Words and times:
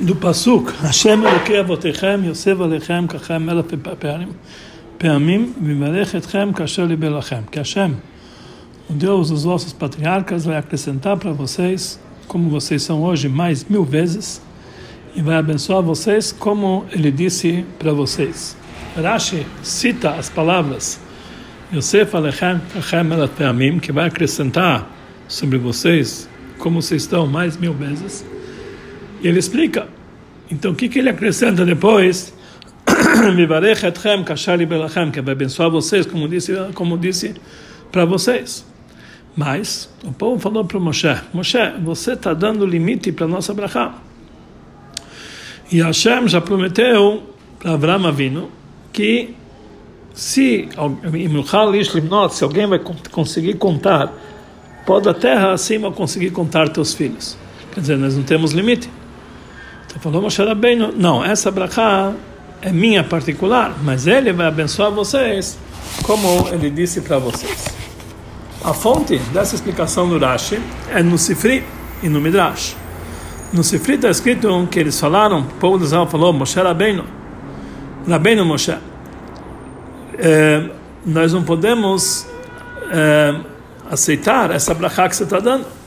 do 0.00 0.14
Pasuk, 0.14 0.70
Hashem 0.80 1.24
Elokei 1.24 1.58
Avotechem, 1.58 2.24
Yosef 2.28 2.60
Alechem, 2.60 3.08
Kachem 3.08 3.40
Melech 3.40 3.76
Peamim, 4.96 5.52
Vivarech 5.60 6.14
Etchem, 6.14 6.52
Kasher 6.52 6.86
Libelachem. 6.86 7.42
Que 7.50 7.58
Hashem, 7.58 7.96
o 8.88 8.92
Deus 8.92 9.30
dos 9.30 9.42
vossos 9.42 9.72
patriarcas, 9.72 10.44
vai 10.44 10.56
acrescentar 10.56 11.16
para 11.16 11.32
vocês, 11.32 11.98
como 12.28 12.48
vocês 12.48 12.82
são 12.82 13.02
hoje, 13.02 13.28
mais 13.28 13.64
mil 13.64 13.84
vezes, 13.84 14.40
e 15.16 15.22
vai 15.22 15.36
abençoar 15.36 15.82
vocês, 15.82 16.30
como 16.30 16.86
ele 16.92 17.10
disse 17.10 17.64
para 17.78 17.92
vocês. 17.92 18.56
Rashi 18.96 19.44
cita 19.62 20.10
as 20.10 20.28
palavras 20.28 21.00
Yosef 21.72 22.14
Alechem, 22.14 22.60
Kachem 22.72 23.02
Melech 23.02 23.34
Peamim, 23.34 23.80
que 23.80 23.90
vai 23.90 24.06
acrescentar 24.06 24.88
sobre 25.26 25.58
vocês, 25.58 26.28
como 26.58 26.80
vocês 26.80 27.02
estão, 27.02 27.26
mais 27.26 27.56
mil 27.56 27.74
vezes. 27.74 28.24
E 29.22 29.28
ele 29.28 29.38
explica. 29.38 29.88
Então, 30.50 30.72
o 30.72 30.74
que, 30.74 30.88
que 30.88 30.98
ele 30.98 31.08
acrescenta 31.08 31.64
depois? 31.64 32.32
que 35.12 35.20
vai 35.20 35.32
abençoar 35.32 35.70
vocês, 35.70 36.06
como 36.06 36.28
disse, 36.28 36.52
como 36.74 36.96
disse 36.96 37.34
para 37.92 38.04
vocês. 38.04 38.64
Mas 39.36 39.88
o 40.04 40.12
povo 40.12 40.38
falou 40.40 40.64
para 40.64 40.80
Moshe: 40.80 41.14
Moshe, 41.32 41.58
você 41.82 42.12
está 42.12 42.34
dando 42.34 42.66
limite 42.66 43.12
para 43.12 43.26
nossa 43.26 43.54
brachá. 43.54 43.94
E 45.70 45.80
Hashem 45.82 46.26
já 46.28 46.40
prometeu 46.40 47.22
para 47.58 47.74
Abraão 47.74 48.06
Avino 48.06 48.50
que 48.92 49.34
se 50.14 50.68
se 52.30 52.42
alguém 52.42 52.66
vai 52.66 52.80
conseguir 53.12 53.54
contar 53.54 54.12
pó 54.84 54.98
da 54.98 55.14
terra, 55.14 55.56
vai 55.78 55.92
conseguir 55.92 56.30
contar 56.30 56.70
teus 56.70 56.94
filhos. 56.94 57.36
Quer 57.72 57.80
dizer, 57.80 57.98
nós 57.98 58.16
não 58.16 58.24
temos 58.24 58.52
limite. 58.52 58.90
Então 59.88 60.00
falou 60.00 60.20
Moshe 60.20 60.44
Rabbeinu, 60.44 60.92
não, 60.94 61.24
essa 61.24 61.50
brachá 61.50 62.12
é 62.60 62.70
minha 62.70 63.02
particular, 63.02 63.74
mas 63.82 64.06
ele 64.06 64.32
vai 64.34 64.46
abençoar 64.46 64.90
vocês, 64.90 65.58
como 66.02 66.48
ele 66.52 66.68
disse 66.70 67.00
para 67.00 67.18
vocês. 67.18 67.66
A 68.62 68.74
fonte 68.74 69.18
dessa 69.32 69.54
explicação 69.54 70.08
do 70.08 70.18
Rashi 70.18 70.60
é 70.90 71.02
no 71.02 71.16
Sifri 71.16 71.64
e 72.02 72.08
no 72.08 72.20
Midrash. 72.20 72.76
No 73.50 73.64
Sifri 73.64 73.94
está 73.94 74.10
escrito 74.10 74.68
que 74.70 74.78
eles 74.78 75.00
falaram, 75.00 75.40
o 75.40 75.44
povo 75.44 75.78
de 75.78 75.84
Israel 75.84 76.06
falou, 76.06 76.34
Moshe 76.34 76.60
Rabbeinu, 76.60 77.04
Rabbeinu 78.06 78.44
Moshe, 78.44 78.76
é, 80.18 80.68
nós 81.06 81.32
não 81.32 81.42
podemos 81.42 82.26
é, 82.90 83.34
aceitar 83.90 84.50
essa 84.50 84.74
brachá 84.74 85.08
que 85.08 85.16
você 85.16 85.24
está 85.24 85.38
dando 85.38 85.77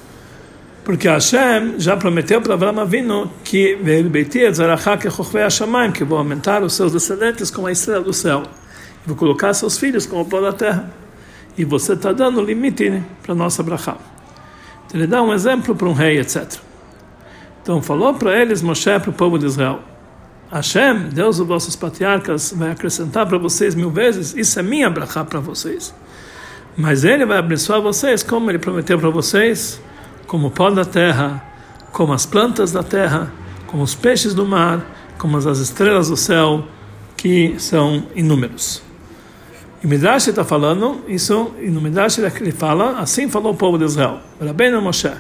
porque 0.92 1.08
Hashem 1.08 1.80
já 1.80 1.96
prometeu 1.96 2.42
para 2.42 2.54
Abraão 2.54 2.78
Avinu 2.82 3.32
que 3.46 3.78
que 5.94 6.04
vou 6.04 6.18
aumentar 6.18 6.64
os 6.64 6.74
seus 6.74 6.92
descendentes 6.92 7.50
como 7.50 7.68
a 7.68 7.72
estrela 7.72 8.04
do 8.04 8.12
céu. 8.12 8.44
E 9.06 9.08
vou 9.08 9.16
colocar 9.16 9.54
seus 9.54 9.78
filhos 9.78 10.06
como 10.06 10.24
o 10.24 10.26
pó 10.26 10.42
da 10.42 10.52
terra. 10.52 10.92
E 11.58 11.64
você 11.64 11.94
está 11.94 12.12
dando 12.12 12.44
limite 12.44 12.90
né, 12.90 13.06
para 13.24 13.32
a 13.32 13.36
nossa 13.36 13.64
brachá. 13.64 13.96
Então 14.86 15.00
ele 15.00 15.08
dá 15.08 15.22
um 15.22 15.34
exemplo 15.34 15.74
para 15.74 15.88
um 15.88 15.94
rei, 15.94 16.20
etc. 16.20 16.56
Então 17.62 17.82
falou 17.82 18.14
para 18.16 18.38
eles, 18.38 18.62
Moshe, 18.62 19.00
para 19.00 19.12
o 19.12 19.14
povo 19.14 19.40
de 19.40 19.46
Israel, 19.46 19.80
Hashem, 20.52 21.08
Deus 21.14 21.38
dos 21.38 21.48
vossos 21.48 21.74
patriarcas, 21.74 22.54
vai 22.54 22.70
acrescentar 22.70 23.26
para 23.26 23.38
vocês 23.38 23.76
mil 23.76 23.92
vezes, 23.92 24.36
isso 24.36 24.60
é 24.60 24.62
minha 24.62 24.90
brachá 24.90 25.24
para 25.24 25.40
vocês. 25.40 25.96
Mas 26.76 27.06
ele 27.06 27.26
vai 27.26 27.38
abençoar 27.38 27.80
vocês, 27.80 28.22
como 28.22 28.52
ele 28.52 28.60
prometeu 28.60 29.00
para 29.00 29.10
vocês, 29.10 29.80
como 30.32 30.48
o 30.48 30.52
pó 30.52 30.72
da 30.72 30.86
terra, 30.86 31.44
como 31.92 32.14
as 32.14 32.26
plantas 32.26 32.72
da 32.72 32.82
terra, 32.82 33.30
como 33.68 33.84
os 33.84 33.94
peixes 33.94 34.34
do 34.34 34.46
mar, 34.46 34.82
como 35.18 35.36
as 35.36 35.60
estrelas 35.60 36.08
do 36.08 36.16
céu, 36.16 36.64
que 37.18 37.56
são 37.58 38.06
inúmeros. 38.16 38.82
E 39.84 39.88
Midrash 39.88 40.30
está 40.30 40.46
falando 40.46 41.02
isso, 41.06 41.52
e 41.60 41.70
no 41.70 41.82
Midrash 41.82 42.20
ele 42.20 42.54
fala, 42.54 43.00
assim 43.00 43.28
falou 43.28 43.52
o 43.52 43.58
povo 43.58 43.78
de 43.78 43.84
Israel, 43.84 44.20
Rabbeinu 44.42 44.82
Moshe, 44.82 45.12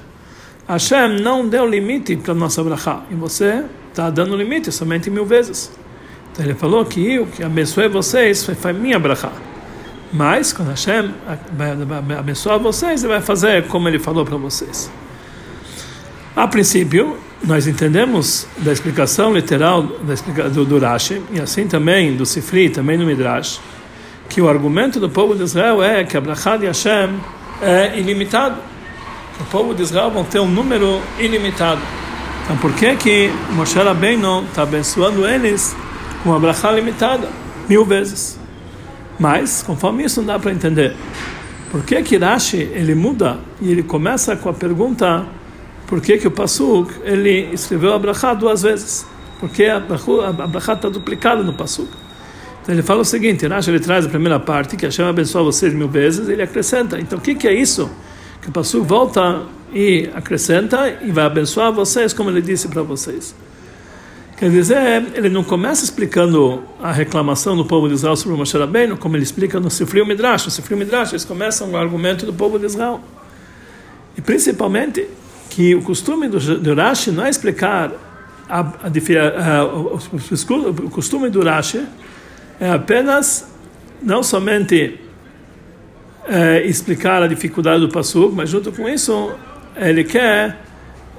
Hashem 0.65 1.19
não 1.19 1.45
deu 1.45 1.67
limite 1.67 2.15
para 2.15 2.31
a 2.31 2.35
nossa 2.35 2.63
brachá, 2.63 3.03
e 3.11 3.13
você 3.13 3.65
está 3.89 4.09
dando 4.09 4.37
limite 4.37 4.71
somente 4.71 5.09
mil 5.09 5.25
vezes. 5.25 5.73
Então 6.31 6.45
ele 6.45 6.53
falou 6.53 6.85
que 6.85 7.15
eu, 7.15 7.27
que 7.27 7.43
abençoei 7.43 7.89
vocês, 7.89 8.45
foi, 8.45 8.55
foi 8.55 8.71
minha 8.71 8.97
brachá. 8.97 9.33
Mas, 10.13 10.51
quando 10.51 10.69
Hashem 10.69 11.13
abençoar 12.17 12.59
vocês, 12.59 13.03
ele 13.03 13.13
vai 13.13 13.21
fazer 13.21 13.67
como 13.67 13.87
ele 13.87 13.99
falou 13.99 14.25
para 14.25 14.37
vocês. 14.37 14.91
A 16.35 16.47
princípio, 16.47 17.17
nós 17.43 17.65
entendemos 17.65 18.45
da 18.57 18.71
explicação 18.71 19.33
literal 19.33 19.83
do, 19.83 20.65
do 20.65 20.79
Rashi, 20.79 21.21
e 21.31 21.39
assim 21.39 21.67
também 21.67 22.15
do 22.15 22.25
Sifri, 22.25 22.69
também 22.69 22.97
do 22.97 23.05
Midrash, 23.05 23.59
que 24.29 24.41
o 24.41 24.49
argumento 24.49 24.99
do 24.99 25.09
povo 25.09 25.35
de 25.35 25.43
Israel 25.43 25.81
é 25.83 26.03
que 26.03 26.15
a 26.15 26.21
Brachá 26.21 26.57
de 26.57 26.65
Hashem 26.65 27.09
é 27.61 27.97
ilimitado. 27.97 28.57
O 29.39 29.43
povo 29.45 29.73
de 29.73 29.81
Israel 29.81 30.11
vão 30.11 30.23
ter 30.23 30.39
um 30.39 30.47
número 30.47 31.01
ilimitado. 31.19 31.81
Então, 32.43 32.57
por 32.57 32.73
que 32.73 32.95
que 32.95 33.31
Moshe 33.51 33.77
Rabbeinu 33.77 34.43
está 34.43 34.63
abençoando 34.63 35.25
eles 35.25 35.75
com 36.21 36.29
uma 36.29 36.39
Brachá 36.39 36.71
limitada? 36.71 37.29
Mil 37.67 37.85
vezes. 37.85 38.40
Mas, 39.21 39.61
conforme 39.61 40.03
isso, 40.03 40.19
não 40.19 40.27
dá 40.27 40.39
para 40.39 40.51
entender. 40.51 40.95
Por 41.69 41.83
que 41.85 42.01
que 42.01 42.17
Rashi, 42.17 42.57
ele 42.57 42.95
muda 42.95 43.37
e 43.61 43.71
ele 43.71 43.83
começa 43.83 44.35
com 44.35 44.49
a 44.49 44.53
pergunta 44.53 45.27
por 45.85 46.01
que, 46.01 46.17
que 46.17 46.27
o 46.27 46.31
Pasuk 46.31 46.91
ele 47.03 47.49
escreveu 47.53 47.93
a 47.93 47.99
Brachá 47.99 48.33
duas 48.33 48.63
vezes? 48.63 49.05
Porque 49.39 49.65
a 49.65 49.79
Brachá 49.79 50.73
está 50.73 50.89
duplicada 50.89 51.43
no 51.43 51.53
Pasuk. 51.53 51.89
Então 52.63 52.73
ele 52.73 52.81
fala 52.81 53.01
o 53.01 53.05
seguinte: 53.05 53.45
Rashi 53.45 53.69
ele 53.69 53.79
traz 53.79 54.05
a 54.05 54.09
primeira 54.09 54.39
parte, 54.39 54.75
que 54.75 54.85
Hashem 54.85 55.05
abençoa 55.05 55.43
vocês 55.43 55.73
mil 55.73 55.87
vezes, 55.87 56.27
ele 56.29 56.41
acrescenta. 56.41 56.99
Então 56.99 57.19
o 57.19 57.21
que, 57.21 57.35
que 57.35 57.47
é 57.47 57.53
isso? 57.53 57.91
Que 58.41 58.49
o 58.49 58.51
Pasuk 58.51 58.87
volta 58.87 59.41
e 59.71 60.09
acrescenta 60.15 60.97
e 61.03 61.11
vai 61.11 61.25
abençoar 61.25 61.71
vocês, 61.71 62.11
como 62.11 62.31
ele 62.31 62.41
disse 62.41 62.69
para 62.69 62.81
vocês. 62.81 63.35
Quer 64.41 64.49
dizer, 64.49 65.03
ele 65.13 65.29
não 65.29 65.43
começa 65.43 65.83
explicando 65.83 66.63
a 66.81 66.91
reclamação 66.91 67.55
do 67.55 67.63
povo 67.63 67.87
de 67.87 67.93
Israel 67.93 68.15
sobre 68.15 68.33
o 68.33 68.37
Moshe 68.39 68.57
Rabbeinu, 68.57 68.97
como 68.97 69.15
ele 69.15 69.21
explica 69.21 69.59
no 69.59 69.69
Sifri 69.69 70.03
Midrash. 70.03 70.45
No 70.45 70.49
Sifri 70.49 70.75
Midrash, 70.75 71.11
eles 71.11 71.23
começam 71.23 71.69
com 71.69 71.75
o 71.75 71.77
argumento 71.77 72.25
do 72.25 72.33
povo 72.33 72.57
de 72.57 72.65
Israel. 72.65 73.01
E 74.17 74.21
principalmente, 74.21 75.07
que 75.47 75.75
o 75.75 75.83
costume 75.83 76.27
do, 76.27 76.39
do 76.57 76.73
Rashi 76.73 77.11
não 77.11 77.23
é 77.23 77.29
explicar 77.29 77.91
a, 78.49 78.61
a, 78.61 78.63
a, 78.63 79.63
o, 79.63 80.89
costume 80.89 81.29
do 81.29 81.43
Rashi 81.43 81.85
é 82.59 82.71
apenas 82.71 83.47
não 84.01 84.23
somente 84.23 84.99
é, 86.27 86.65
explicar 86.65 87.21
a 87.21 87.27
dificuldade 87.27 87.81
do 87.81 87.89
Pasuk, 87.89 88.33
mas 88.33 88.49
junto 88.49 88.71
com 88.71 88.89
isso 88.89 89.33
ele 89.75 90.03
quer 90.03 90.57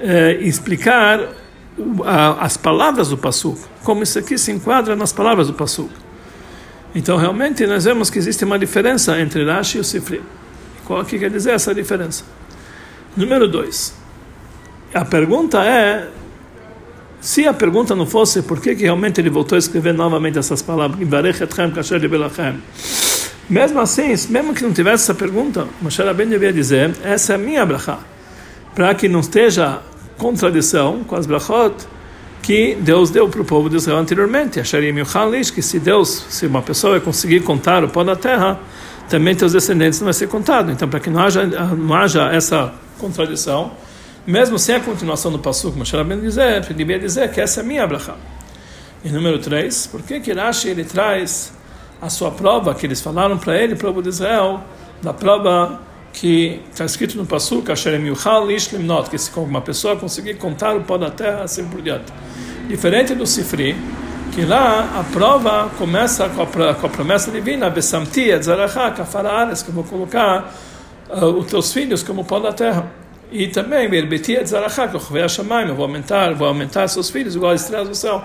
é, 0.00 0.32
explicar 0.40 1.40
as 2.40 2.56
palavras 2.56 3.08
do 3.08 3.16
Pasuk, 3.16 3.58
como 3.82 4.02
isso 4.02 4.18
aqui 4.18 4.36
se 4.36 4.52
enquadra 4.52 4.94
nas 4.94 5.12
palavras 5.12 5.46
do 5.46 5.54
Pasuk. 5.54 5.90
Então 6.94 7.16
realmente 7.16 7.66
nós 7.66 7.84
vemos 7.84 8.10
que 8.10 8.18
existe 8.18 8.44
uma 8.44 8.58
diferença 8.58 9.18
entre 9.20 9.44
Rashi 9.44 9.78
e 9.78 9.80
o 9.80 9.84
Sifri. 9.84 10.22
Qual 10.84 11.04
que 11.04 11.18
quer 11.18 11.30
dizer 11.30 11.52
essa 11.52 11.74
diferença? 11.74 12.24
Número 13.16 13.48
2. 13.48 13.94
A 14.94 15.04
pergunta 15.04 15.64
é, 15.64 16.08
se 17.20 17.46
a 17.46 17.54
pergunta 17.54 17.94
não 17.94 18.04
fosse 18.04 18.42
por 18.42 18.60
que, 18.60 18.74
que 18.74 18.82
realmente 18.82 19.20
ele 19.20 19.30
voltou 19.30 19.56
a 19.56 19.58
escrever 19.58 19.94
novamente 19.94 20.38
essas 20.38 20.60
palavras, 20.60 20.98
mesmo 23.48 23.80
assim, 23.80 24.14
mesmo 24.28 24.54
que 24.54 24.62
não 24.62 24.72
tivesse 24.72 25.04
essa 25.04 25.14
pergunta, 25.14 25.66
Moshe 25.80 26.02
Rabbeinu 26.02 26.32
devia 26.32 26.52
dizer, 26.52 26.94
essa 27.02 27.32
é 27.32 27.36
a 27.36 27.38
minha 27.38 27.64
brachá, 27.64 27.98
para 28.74 28.94
que 28.94 29.08
não 29.08 29.20
esteja 29.20 29.80
contradição 30.18 31.04
com 31.04 31.16
as 31.16 31.26
brachot 31.26 31.74
que 32.42 32.74
Deus 32.74 33.10
deu 33.10 33.28
para 33.28 33.40
o 33.40 33.44
povo 33.44 33.70
de 33.70 33.76
Israel 33.76 33.98
anteriormente, 33.98 34.60
que 35.54 35.62
se 35.62 35.78
Deus, 35.78 36.26
se 36.28 36.46
uma 36.46 36.60
pessoa 36.60 37.00
conseguir 37.00 37.40
contar 37.40 37.84
o 37.84 37.88
pó 37.88 38.02
da 38.02 38.16
terra, 38.16 38.58
também 39.08 39.38
seus 39.38 39.52
descendentes 39.52 40.00
não 40.00 40.06
vai 40.06 40.14
ser 40.14 40.28
contado. 40.28 40.72
Então, 40.72 40.88
para 40.88 40.98
que 40.98 41.08
não 41.08 41.22
haja, 41.22 41.44
não 41.46 41.94
haja 41.94 42.32
essa 42.32 42.74
contradição, 42.98 43.72
mesmo 44.26 44.58
sem 44.58 44.74
a 44.74 44.80
continuação 44.80 45.30
do 45.30 45.38
Pasuk, 45.38 45.76
Moshe 45.76 45.96
Rabbeinu 45.96 46.22
dizer, 46.22 46.62
devia 46.74 46.98
dizer 46.98 47.30
que 47.30 47.40
essa 47.40 47.60
é 47.60 47.62
a 47.62 47.66
minha 47.66 47.86
brachá. 47.86 48.16
E 49.04 49.08
número 49.08 49.38
3, 49.38 49.88
por 49.88 50.02
que 50.02 50.20
que 50.20 50.32
Rashi 50.32 50.68
ele 50.68 50.84
traz 50.84 51.52
a 52.00 52.08
sua 52.08 52.30
prova, 52.30 52.74
que 52.74 52.86
eles 52.86 53.00
falaram 53.00 53.38
para 53.38 53.56
ele, 53.56 53.76
povo 53.76 54.02
de 54.02 54.08
Israel, 54.08 54.62
da 55.02 55.12
prova 55.12 55.80
que 56.12 56.60
está 56.70 56.84
escrito 56.84 57.16
no 57.16 57.24
Pasuk, 57.24 57.70
que 59.08 59.18
se 59.18 59.30
uma 59.48 59.60
pessoa 59.60 59.96
conseguir 59.96 60.34
contar 60.34 60.76
o 60.76 60.82
pó 60.82 60.98
da 60.98 61.10
terra, 61.10 61.42
assim 61.42 61.64
por 61.64 61.80
diante. 61.80 62.12
Diferente 62.68 63.14
do 63.14 63.26
Sifri, 63.26 63.74
que 64.32 64.44
lá 64.44 65.00
a 65.00 65.04
prova 65.12 65.70
começa 65.78 66.28
com 66.28 66.42
a, 66.42 66.74
com 66.74 66.86
a 66.86 66.88
promessa 66.88 67.30
divina, 67.30 67.68
Besamti, 67.68 68.30
que 69.62 69.70
eu 69.70 69.74
vou 69.74 69.84
colocar 69.84 70.54
uh, 71.10 71.26
os 71.26 71.46
teus 71.46 71.72
filhos 71.72 72.02
como 72.02 72.24
pó 72.24 72.38
da 72.38 72.52
terra. 72.52 72.90
E 73.30 73.48
também, 73.48 73.88
eu 75.70 75.74
vou 75.74 75.84
aumentar, 75.84 76.34
vou 76.34 76.46
aumentar 76.46 76.86
seus 76.88 77.08
filhos 77.10 77.34
igual 77.34 77.52
as 77.52 77.62
estrelas 77.62 77.88
do 77.88 77.94
céu. 77.94 78.22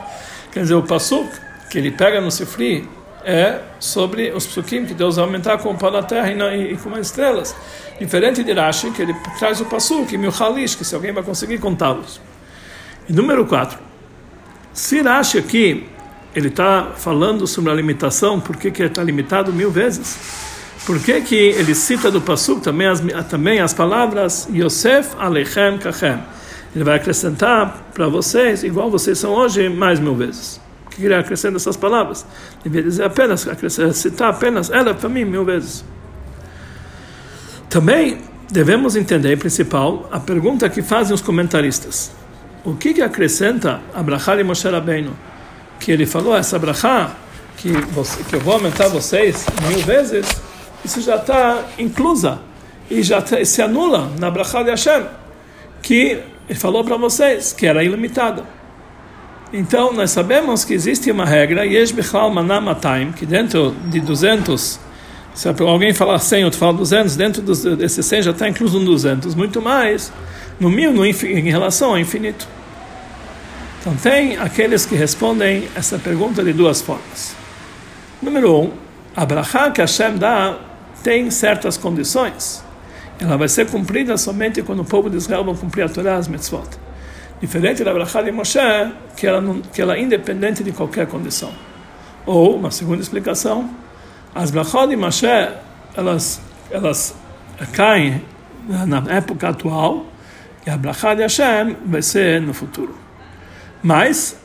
Quer 0.52 0.62
dizer, 0.62 0.76
o 0.76 0.84
Passuk, 0.84 1.30
que 1.70 1.78
ele 1.78 1.92
pega 1.92 2.20
no 2.20 2.30
Sifri, 2.30 2.88
é 3.28 3.60
sobre 3.78 4.32
os 4.32 4.46
psukim 4.46 4.86
que 4.86 4.94
Deus 4.94 5.18
vai 5.18 5.26
aumentar 5.26 5.58
com 5.58 5.72
o 5.72 5.76
pó 5.76 5.90
da 5.90 6.02
terra 6.02 6.32
e, 6.32 6.72
e, 6.72 6.78
com 6.78 6.96
as 6.96 7.08
estrelas. 7.08 7.54
Diferente 8.00 8.42
de 8.42 8.54
Rashi, 8.54 8.90
que 8.92 9.02
ele 9.02 9.14
traz 9.38 9.60
o 9.60 9.66
Passuk, 9.66 10.16
e 10.16 10.18
Milchalish, 10.18 10.78
que 10.78 10.86
se 10.86 10.96
alguém 10.96 11.12
vai 11.12 11.22
conseguir 11.22 11.58
contá-los. 11.58 12.22
E 13.10 13.12
número 13.12 13.46
4. 13.46 13.78
Se 14.72 15.02
Rashi 15.02 15.40
aqui, 15.40 15.90
ele 16.34 16.48
está 16.48 16.94
falando 16.96 17.46
sobre 17.46 17.70
a 17.70 17.74
limitação, 17.74 18.40
por 18.40 18.56
que, 18.56 18.72
que 18.72 18.82
ele 18.82 18.90
está 18.90 19.04
limitado 19.04 19.52
mil 19.52 19.70
vezes? 19.70 20.18
Por 20.86 20.98
que, 20.98 21.20
que 21.20 21.36
ele 21.36 21.76
cita 21.76 22.10
do 22.10 22.22
Passuk 22.22 22.62
também 22.62 22.88
as, 22.88 23.02
também 23.30 23.60
as 23.60 23.74
palavras 23.74 24.48
Yosef 24.50 25.18
Alechem 25.20 25.78
Kachem? 25.80 26.20
Ele 26.74 26.86
vai 26.86 26.96
acrescentar 26.96 27.90
para 27.94 28.08
vocês, 28.08 28.64
igual 28.64 28.90
vocês 28.90 29.18
são 29.18 29.34
hoje, 29.34 29.68
mais 29.68 30.00
mil 30.00 30.16
vezes. 30.16 30.66
Acrescenta 31.20 31.58
essas 31.58 31.78
palavras? 31.78 32.26
Devia 32.64 32.84
dizer 32.84 33.04
apenas, 33.04 33.48
citar 33.94 34.30
apenas 34.30 34.70
ela 34.70 34.94
para 34.94 35.08
mim 35.10 35.26
mil 35.26 35.46
vezes. 35.46 35.84
Também 37.70 38.22
devemos 38.50 38.96
entender, 38.96 39.38
principal, 39.38 40.08
a 40.12 40.20
pergunta 40.20 40.70
que 40.70 40.82
fazem 40.82 41.14
os 41.14 41.22
comentaristas. 41.22 42.12
O 42.64 42.76
que, 42.76 42.94
que 42.94 43.02
acrescenta 43.02 43.82
Abraham 43.94 44.40
e 44.40 44.44
Moshe 44.44 44.68
Rabbeinu? 44.68 45.16
Que 45.80 45.92
ele 45.92 46.06
falou, 46.06 46.36
essa 46.36 46.56
Abraham, 46.56 47.12
que, 47.58 47.70
que 48.30 48.36
eu 48.36 48.40
vou 48.40 48.54
aumentar 48.54 48.88
vocês 48.88 49.46
mil 49.68 49.80
vezes, 49.80 50.26
isso 50.84 51.02
já 51.02 51.16
está 51.16 51.64
inclusa 51.78 52.40
e 52.90 53.04
já 53.04 53.22
tá, 53.22 53.44
se 53.44 53.62
anula 53.62 54.12
na 54.20 54.32
Brachá 54.32 54.64
de 54.64 54.70
Hashem, 54.70 55.06
que 55.82 56.22
ele 56.50 56.60
falou 56.60 56.84
para 56.84 56.98
vocês 56.98 57.52
que 57.52 57.66
era 57.66 57.84
ilimitada. 57.84 58.44
Então, 59.54 59.94
nós 59.94 60.12
sabemos 60.12 60.66
que 60.66 60.74
existe 60.74 61.10
uma 61.10 61.26
regra, 61.26 61.64
Manamatim, 62.34 63.14
que 63.14 63.26
dentro 63.26 63.74
de 63.86 64.02
200, 64.02 64.78
se 65.34 65.48
alguém 65.48 65.94
falar 65.94 66.20
100, 66.20 66.44
outro 66.46 66.60
fala 66.60 66.74
200, 66.74 67.16
dentro 67.16 67.42
desse 67.78 68.04
100 68.04 68.24
já 68.24 68.32
está 68.32 68.50
incluso 68.50 68.78
um 68.78 68.84
200, 68.84 69.36
muito 69.36 69.62
mais, 69.62 70.12
no 70.60 70.70
mil, 70.70 70.92
no, 70.92 71.06
em 71.06 71.50
relação 71.50 71.92
ao 71.92 72.00
infinito. 72.00 72.46
Então, 73.80 73.96
tem 73.96 74.38
aqueles 74.38 74.86
que 74.86 74.96
respondem 74.96 75.70
essa 75.74 75.98
pergunta 75.98 76.44
de 76.44 76.52
duas 76.52 76.82
formas. 76.82 77.34
Número 78.22 78.54
um, 78.54 78.72
a 79.16 79.26
brachá 79.26 79.72
que 79.72 79.80
Hashem 79.80 80.18
dá 80.18 80.58
tem 81.02 81.32
certas 81.32 81.78
condições. 81.78 82.62
Ela 83.18 83.38
vai 83.38 83.48
ser 83.48 83.68
cumprida 83.68 84.18
somente 84.18 84.62
quando 84.62 84.82
o 84.82 84.86
povo 84.86 85.10
de 85.10 85.16
Israel 85.16 85.46
vai 85.46 85.56
cumprir 85.56 85.84
a 85.84 85.90
Torá, 85.90 86.18
as 86.18 86.28
mitzvot. 86.28 86.68
Diferente 87.40 87.84
da 87.84 87.94
Brachá 87.94 88.22
de 88.22 88.32
Moshe, 88.32 88.60
que 89.16 89.28
ela, 89.28 89.40
não, 89.40 89.62
que 89.62 89.82
ela 89.82 89.96
é 89.96 90.02
independente 90.02 90.64
de 90.64 90.72
qualquer 90.72 91.06
condição. 91.08 91.52
Ou, 92.26 92.56
uma 92.56 92.72
segunda 92.72 93.02
explicação, 93.02 93.70
as 94.34 94.50
Brachá 94.50 94.86
de 94.86 94.96
Moshe, 94.96 95.28
elas, 95.96 96.42
elas 96.72 97.16
caem 97.74 98.22
na 98.68 99.04
época 99.14 99.50
atual, 99.50 100.06
e 100.66 100.70
a 100.70 100.78
Brachá 100.78 101.14
de 101.14 101.22
Hashem 101.22 101.78
vai 101.86 102.02
ser 102.02 102.42
no 102.42 102.54
futuro. 102.54 102.98
Mas, 103.82 104.38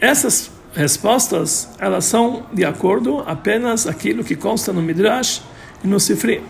essas 0.00 0.50
respostas, 0.74 1.68
elas 1.78 2.04
são 2.04 2.46
de 2.52 2.64
acordo 2.64 3.22
apenas 3.26 3.86
aquilo 3.86 4.24
que 4.24 4.34
consta 4.34 4.72
no 4.72 4.82
Midrash, 4.82 5.42
e 5.84 5.86
no 5.86 6.00
Sifri. 6.00 6.42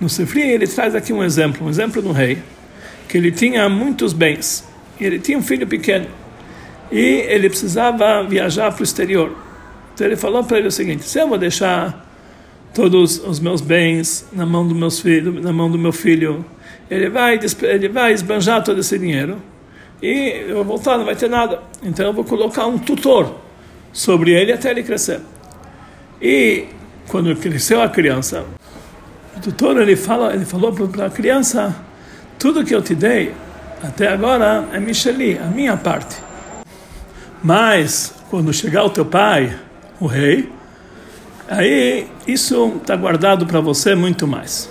No 0.00 0.08
Sifri 0.08 0.42
ele 0.42 0.66
traz 0.66 0.94
aqui 0.94 1.12
um 1.12 1.22
exemplo, 1.22 1.66
um 1.66 1.70
exemplo 1.70 2.02
de 2.02 2.08
um 2.08 2.12
rei, 2.12 2.42
que 3.08 3.16
ele 3.16 3.32
tinha 3.32 3.68
muitos 3.68 4.12
bens, 4.12 4.67
ele 5.04 5.18
tinha 5.18 5.38
um 5.38 5.42
filho 5.42 5.66
pequeno, 5.66 6.06
e 6.90 6.98
ele 7.28 7.48
precisava 7.48 8.22
viajar 8.24 8.72
para 8.72 8.80
o 8.80 8.84
exterior. 8.84 9.36
Então 9.94 10.06
ele 10.06 10.16
falou 10.16 10.44
para 10.44 10.58
ele 10.58 10.68
o 10.68 10.72
seguinte: 10.72 11.04
se 11.04 11.20
eu 11.20 11.28
vou 11.28 11.38
deixar 11.38 12.06
todos 12.72 13.18
os 13.18 13.40
meus 13.40 13.60
bens 13.60 14.26
na 14.32 14.46
mão 14.46 14.66
do 14.66 14.74
na 15.42 15.52
mão 15.52 15.70
do 15.70 15.78
meu 15.78 15.92
filho, 15.92 16.44
ele 16.90 17.08
vai 17.08 17.38
ele 17.62 17.88
vai 17.88 18.12
esbanjar 18.12 18.62
todo 18.62 18.80
esse 18.80 18.98
dinheiro 18.98 19.38
e 20.00 20.44
eu 20.48 20.56
vou 20.56 20.64
voltar 20.64 20.96
não 20.96 21.04
vai 21.04 21.16
ter 21.16 21.28
nada. 21.28 21.60
Então 21.82 22.06
eu 22.06 22.12
vou 22.12 22.24
colocar 22.24 22.66
um 22.66 22.78
tutor 22.78 23.34
sobre 23.92 24.32
ele 24.32 24.52
até 24.52 24.70
ele 24.70 24.82
crescer. 24.82 25.20
E 26.20 26.66
quando 27.08 27.34
cresceu 27.36 27.82
a 27.82 27.88
criança, 27.88 28.44
o 29.36 29.40
tutor 29.40 29.80
ele 29.80 29.96
fala, 29.96 30.34
ele 30.34 30.44
falou 30.44 30.72
para 30.72 31.06
a 31.06 31.10
criança, 31.10 31.74
tudo 32.38 32.64
que 32.64 32.74
eu 32.74 32.82
te 32.82 32.94
dei 32.94 33.32
até 33.82 34.08
agora 34.08 34.66
é 34.72 34.80
Micheli, 34.80 35.38
a 35.38 35.46
minha 35.46 35.76
parte. 35.76 36.16
Mas 37.42 38.14
quando 38.30 38.52
chegar 38.52 38.84
o 38.84 38.90
teu 38.90 39.04
pai, 39.04 39.56
o 40.00 40.06
rei, 40.06 40.50
aí 41.48 42.06
isso 42.26 42.74
está 42.80 42.96
guardado 42.96 43.46
para 43.46 43.60
você 43.60 43.94
muito 43.94 44.26
mais. 44.26 44.70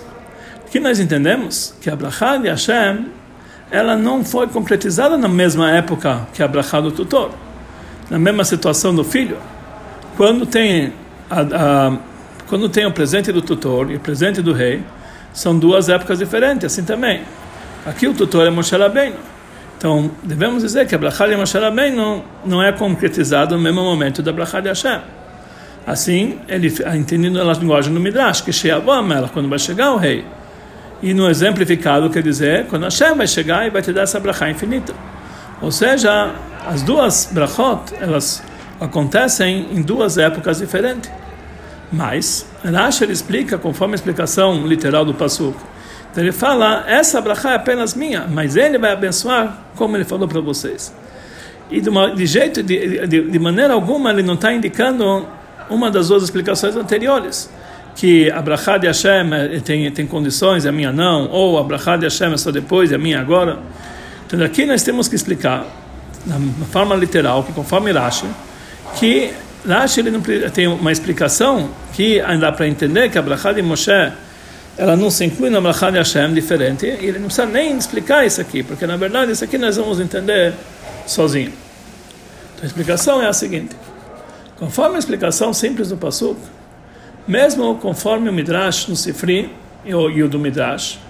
Aqui 0.66 0.78
nós 0.78 1.00
entendemos 1.00 1.74
que 1.80 1.88
a 1.88 1.96
Brachá 1.96 2.36
de 2.36 2.48
Hashem, 2.48 3.06
ela 3.70 3.96
não 3.96 4.24
foi 4.24 4.46
concretizada 4.48 5.16
na 5.16 5.28
mesma 5.28 5.70
época 5.70 6.26
que 6.34 6.42
a 6.42 6.48
Brachá 6.48 6.80
do 6.80 6.90
tutor, 6.90 7.30
na 8.10 8.18
mesma 8.18 8.44
situação 8.44 8.94
do 8.94 9.02
filho. 9.02 9.38
Quando 10.16 10.44
tem 10.44 10.92
a, 11.30 11.40
a 11.40 11.98
quando 12.48 12.66
tem 12.70 12.86
o 12.86 12.92
presente 12.92 13.30
do 13.30 13.42
tutor 13.42 13.90
e 13.90 13.96
o 13.96 14.00
presente 14.00 14.40
do 14.40 14.54
rei, 14.54 14.82
são 15.34 15.58
duas 15.58 15.90
épocas 15.90 16.18
diferentes, 16.18 16.64
assim 16.64 16.82
também. 16.82 17.22
Aqui 17.86 18.06
o 18.06 18.14
tutor 18.14 18.46
é 18.46 18.50
Moshe 18.50 18.76
Rabbeinu. 18.76 19.16
Então, 19.76 20.10
devemos 20.22 20.62
dizer 20.62 20.86
que 20.86 20.94
a 20.94 20.98
Brachá 20.98 21.26
de 21.26 21.36
Moshe 21.36 21.56
Rabbeinu 21.56 22.24
não 22.44 22.62
é 22.62 22.72
concretizado 22.72 23.56
no 23.56 23.62
mesmo 23.62 23.82
momento 23.82 24.22
da 24.22 24.32
Brachá 24.32 24.60
de 24.60 24.68
Hashem. 24.68 25.00
Assim, 25.86 26.38
ele 26.48 26.72
entendendo 26.94 27.40
a 27.40 27.52
linguagem 27.54 27.94
do 27.94 28.00
Midrash, 28.00 28.40
que 28.42 28.52
Sheavam, 28.52 29.10
ela 29.12 29.28
quando 29.28 29.48
vai 29.48 29.58
chegar 29.58 29.92
o 29.92 29.96
rei. 29.96 30.24
E 31.02 31.14
no 31.14 31.30
exemplificado 31.30 32.10
quer 32.10 32.22
dizer, 32.22 32.66
quando 32.66 32.82
Hashem 32.82 33.14
vai 33.14 33.26
chegar 33.26 33.66
e 33.66 33.70
vai 33.70 33.80
te 33.80 33.92
dar 33.92 34.02
essa 34.02 34.18
Brachá 34.18 34.50
infinita. 34.50 34.92
Ou 35.62 35.70
seja, 35.72 36.34
as 36.66 36.82
duas 36.82 37.30
Brachot, 37.32 37.94
elas 38.00 38.42
acontecem 38.80 39.68
em 39.72 39.80
duas 39.80 40.18
épocas 40.18 40.58
diferentes. 40.58 41.10
Mas 41.90 42.46
Rashi 42.62 43.04
explica 43.10 43.56
conforme 43.56 43.94
a 43.94 43.96
explicação 43.96 44.66
literal 44.66 45.04
do 45.04 45.14
Pasuk. 45.14 45.56
Então 46.18 46.26
ele 46.26 46.32
fala, 46.32 46.82
essa 46.88 47.20
brachá 47.20 47.52
é 47.52 47.54
apenas 47.54 47.94
minha, 47.94 48.26
mas 48.28 48.56
ele 48.56 48.76
vai 48.76 48.90
abençoar 48.90 49.56
como 49.76 49.96
ele 49.96 50.02
falou 50.02 50.26
para 50.26 50.40
vocês. 50.40 50.92
E 51.70 51.80
de, 51.80 51.88
uma, 51.88 52.10
de 52.10 52.26
jeito, 52.26 52.60
de, 52.60 53.06
de, 53.06 53.30
de, 53.30 53.38
maneira 53.38 53.72
alguma, 53.72 54.10
ele 54.10 54.24
não 54.24 54.34
está 54.34 54.52
indicando 54.52 55.28
uma 55.70 55.92
das 55.92 56.08
duas 56.08 56.24
explicações 56.24 56.74
anteriores, 56.74 57.48
que 57.94 58.28
a 58.32 58.42
brachá 58.42 58.78
de 58.78 58.88
Hashem 58.88 59.32
é, 59.32 59.60
tem, 59.60 59.88
tem 59.92 60.08
condições, 60.08 60.66
a 60.66 60.72
minha 60.72 60.90
não, 60.90 61.30
ou 61.30 61.56
a 61.56 61.62
brachá 61.62 61.96
de 61.96 62.04
Hashem 62.04 62.32
é 62.32 62.36
só 62.36 62.50
depois 62.50 62.92
a 62.92 62.98
minha 62.98 63.20
agora. 63.20 63.60
Então 64.26 64.44
aqui 64.44 64.66
nós 64.66 64.82
temos 64.82 65.06
que 65.06 65.14
explicar, 65.14 65.66
na 66.26 66.36
forma 66.72 66.96
literal, 66.96 67.44
que 67.44 67.52
conforme 67.52 67.92
Rashi, 67.92 68.26
que 68.98 69.32
Rashi 69.64 70.00
ele 70.00 70.10
não 70.10 70.20
tem 70.52 70.66
uma 70.66 70.90
explicação 70.90 71.70
que 71.94 72.20
ainda 72.20 72.50
para 72.50 72.66
entender 72.66 73.08
que 73.08 73.18
a 73.18 73.22
Brachá 73.22 73.52
de 73.52 73.62
Moshe 73.62 73.92
ela 74.78 74.96
não 74.96 75.10
se 75.10 75.24
inclui 75.24 75.50
na 75.50 75.60
Brachá 75.60 75.90
de 75.90 75.98
Hashem 75.98 76.32
diferente 76.32 76.86
e 76.86 77.06
ele 77.06 77.18
não 77.18 77.26
precisa 77.26 77.46
nem 77.46 77.76
explicar 77.76 78.24
isso 78.24 78.40
aqui, 78.40 78.62
porque 78.62 78.86
na 78.86 78.96
verdade 78.96 79.32
isso 79.32 79.42
aqui 79.42 79.58
nós 79.58 79.76
vamos 79.76 79.98
entender 79.98 80.54
sozinho. 81.04 81.52
Então 82.54 82.62
a 82.62 82.66
explicação 82.66 83.20
é 83.20 83.26
a 83.26 83.32
seguinte: 83.32 83.74
conforme 84.56 84.94
a 84.94 84.98
explicação 85.00 85.52
simples 85.52 85.88
do 85.88 85.96
Pasuk, 85.96 86.40
mesmo 87.26 87.74
conforme 87.74 88.30
o 88.30 88.32
Midrash 88.32 88.86
no 88.86 88.94
Sifri 88.94 89.52
e 89.84 89.92
o 89.92 90.28
do 90.28 90.38
Midrash, 90.38 91.00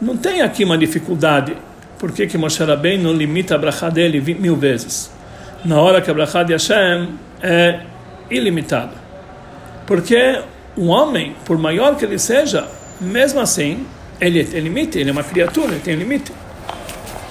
não 0.00 0.16
tem 0.16 0.42
aqui 0.42 0.64
uma 0.64 0.76
dificuldade. 0.76 1.56
Por 2.00 2.12
que, 2.12 2.36
Moshe 2.36 2.62
Rabbeinu 2.62 3.12
limita 3.12 3.54
a 3.54 3.58
Brachá 3.58 3.90
dele 3.90 4.20
mil 4.34 4.56
vezes? 4.56 5.10
Na 5.64 5.80
hora 5.80 6.00
que 6.00 6.10
a 6.10 6.14
Brachá 6.14 6.42
de 6.42 6.52
Hashem 6.52 7.08
é 7.42 7.80
ilimitado. 8.30 8.92
Porque 9.86 10.40
um 10.76 10.88
homem, 10.88 11.34
por 11.44 11.58
maior 11.58 11.96
que 11.96 12.04
ele 12.04 12.18
seja, 12.18 12.68
mesmo 13.00 13.40
assim, 13.40 13.86
ele 14.20 14.44
tem 14.44 14.60
limite, 14.60 14.98
ele 14.98 15.10
é 15.10 15.12
uma 15.12 15.24
criatura, 15.24 15.72
ele 15.72 15.80
tem 15.80 15.94
limite. 15.94 16.32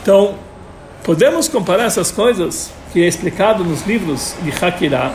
Então, 0.02 0.36
podemos 1.04 1.48
comparar 1.48 1.86
essas 1.86 2.12
coisas 2.12 2.72
que 2.94 3.04
é 3.04 3.08
explicado 3.08 3.64
nos 3.64 3.86
livros 3.86 4.36
de 4.42 4.52
Hakirah, 4.52 5.14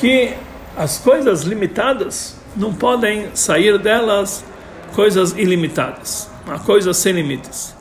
que 0.00 0.34
as 0.76 0.98
coisas 0.98 1.42
limitadas 1.42 2.36
não 2.56 2.72
podem 2.72 3.28
sair 3.34 3.78
delas 3.78 4.44
coisas 4.94 5.32
ilimitadas, 5.32 6.30
coisas 6.64 6.96
sem 6.96 7.12
limites. 7.12 7.74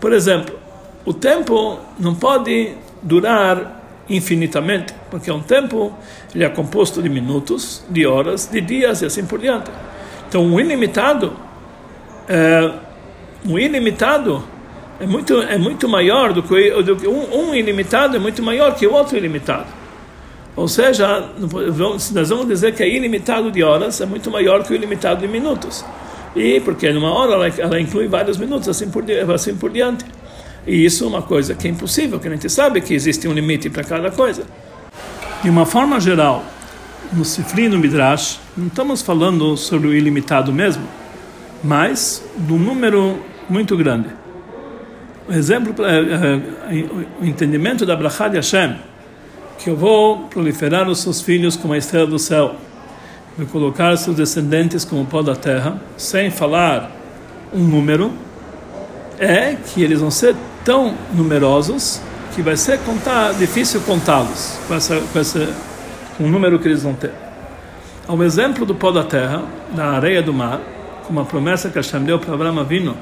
Por 0.00 0.12
exemplo, 0.12 0.58
o 1.04 1.14
tempo 1.14 1.78
não 1.98 2.14
pode 2.14 2.74
durar 3.02 3.78
infinitamente, 4.08 4.94
porque 5.10 5.30
é 5.30 5.34
um 5.34 5.42
tempo 5.42 5.92
ele 6.34 6.44
é 6.44 6.48
composto 6.48 7.00
de 7.02 7.08
minutos, 7.08 7.84
de 7.88 8.06
horas, 8.06 8.46
de 8.46 8.60
dias 8.60 9.02
e 9.02 9.06
assim 9.06 9.24
por 9.24 9.38
diante. 9.38 9.70
Então, 10.28 10.54
o 10.54 10.60
ilimitado, 10.60 11.32
é, 12.28 12.70
o 13.48 13.58
ilimitado 13.58 14.44
é 15.00 15.06
muito, 15.06 15.40
é 15.40 15.56
muito 15.56 15.88
maior 15.88 16.32
do 16.32 16.42
que, 16.42 16.70
do 16.82 16.96
que 16.96 17.06
um, 17.06 17.48
um 17.48 17.54
ilimitado 17.54 18.16
é 18.16 18.18
muito 18.18 18.42
maior 18.42 18.74
que 18.74 18.86
o 18.86 18.92
outro 18.92 19.16
ilimitado. 19.16 19.66
Ou 20.54 20.66
seja, 20.66 21.30
nós 22.12 22.28
vamos 22.28 22.48
dizer 22.48 22.74
que 22.74 22.82
é 22.82 22.88
ilimitado 22.88 23.50
de 23.50 23.62
horas 23.62 24.00
é 24.00 24.06
muito 24.06 24.28
maior 24.30 24.64
que 24.64 24.72
o 24.72 24.74
ilimitado 24.74 25.20
de 25.20 25.28
minutos. 25.28 25.84
E 26.34 26.60
porque 26.60 26.92
numa 26.92 27.12
hora 27.12 27.34
ela, 27.34 27.48
ela 27.48 27.80
inclui 27.80 28.08
vários 28.08 28.36
minutos, 28.36 28.68
assim 28.68 28.90
por, 28.90 29.04
assim 29.32 29.54
por 29.56 29.70
diante. 29.70 30.04
E 30.66 30.84
isso 30.84 31.04
é 31.04 31.06
uma 31.06 31.22
coisa 31.22 31.54
que 31.54 31.66
é 31.68 31.70
impossível, 31.70 32.18
que 32.18 32.26
a 32.26 32.30
gente 32.32 32.50
sabe 32.50 32.80
que 32.80 32.92
existe 32.92 33.26
um 33.28 33.32
limite 33.32 33.70
para 33.70 33.84
cada 33.84 34.10
coisa. 34.10 34.42
De 35.42 35.48
uma 35.48 35.64
forma 35.64 36.00
geral, 36.00 36.44
no 37.12 37.24
Sifri 37.24 37.64
e 37.64 37.68
no 37.68 37.78
Midrash, 37.78 38.40
não 38.56 38.66
estamos 38.66 39.02
falando 39.02 39.56
sobre 39.56 39.88
o 39.88 39.94
ilimitado 39.94 40.52
mesmo, 40.52 40.84
mas 41.62 42.22
do 42.36 42.56
número 42.56 43.18
muito 43.48 43.76
grande. 43.76 44.08
O 45.28 45.32
exemplo, 45.32 45.84
é, 45.84 45.98
é, 45.98 47.20
o 47.20 47.24
entendimento 47.24 47.84
da 47.84 47.94
Brachá 47.96 48.28
de 48.28 48.36
Hashem, 48.36 48.76
que 49.58 49.68
eu 49.70 49.76
vou 49.76 50.20
proliferar 50.28 50.88
os 50.88 51.00
seus 51.00 51.20
filhos 51.20 51.56
como 51.56 51.74
a 51.74 51.78
estrela 51.78 52.06
do 52.06 52.18
céu, 52.18 52.56
vou 53.36 53.46
colocar 53.46 53.96
seus 53.96 54.16
descendentes 54.16 54.84
como 54.84 55.02
o 55.02 55.06
pó 55.06 55.22
da 55.22 55.34
terra, 55.34 55.80
sem 55.96 56.30
falar 56.30 56.90
um 57.52 57.64
número, 57.64 58.12
é 59.18 59.54
que 59.54 59.82
eles 59.82 60.00
vão 60.00 60.10
ser 60.10 60.36
tão 60.64 60.94
numerosos 61.12 62.00
que 62.34 62.42
vai 62.42 62.56
ser 62.56 62.78
contar, 62.80 63.32
difícil 63.34 63.80
contá-los 63.80 64.58
com, 64.68 64.74
essa, 64.74 65.00
com 65.00 65.18
esse, 65.18 65.48
o 66.18 66.26
número 66.26 66.58
que 66.58 66.68
eles 66.68 66.82
vão 66.82 66.94
ter. 66.94 67.12
Ao 68.06 68.22
exemplo 68.22 68.64
do 68.64 68.74
pó 68.74 68.90
da 68.90 69.04
terra, 69.04 69.42
da 69.72 69.90
areia 69.90 70.22
do 70.22 70.32
mar, 70.32 70.60
como 71.06 71.20
a 71.20 71.24
promessa 71.24 71.68
que 71.68 71.76
Hashem 71.76 72.02
deu 72.04 72.18
para 72.18 72.34
Abraão 72.34 72.58
Avino, 72.58 72.96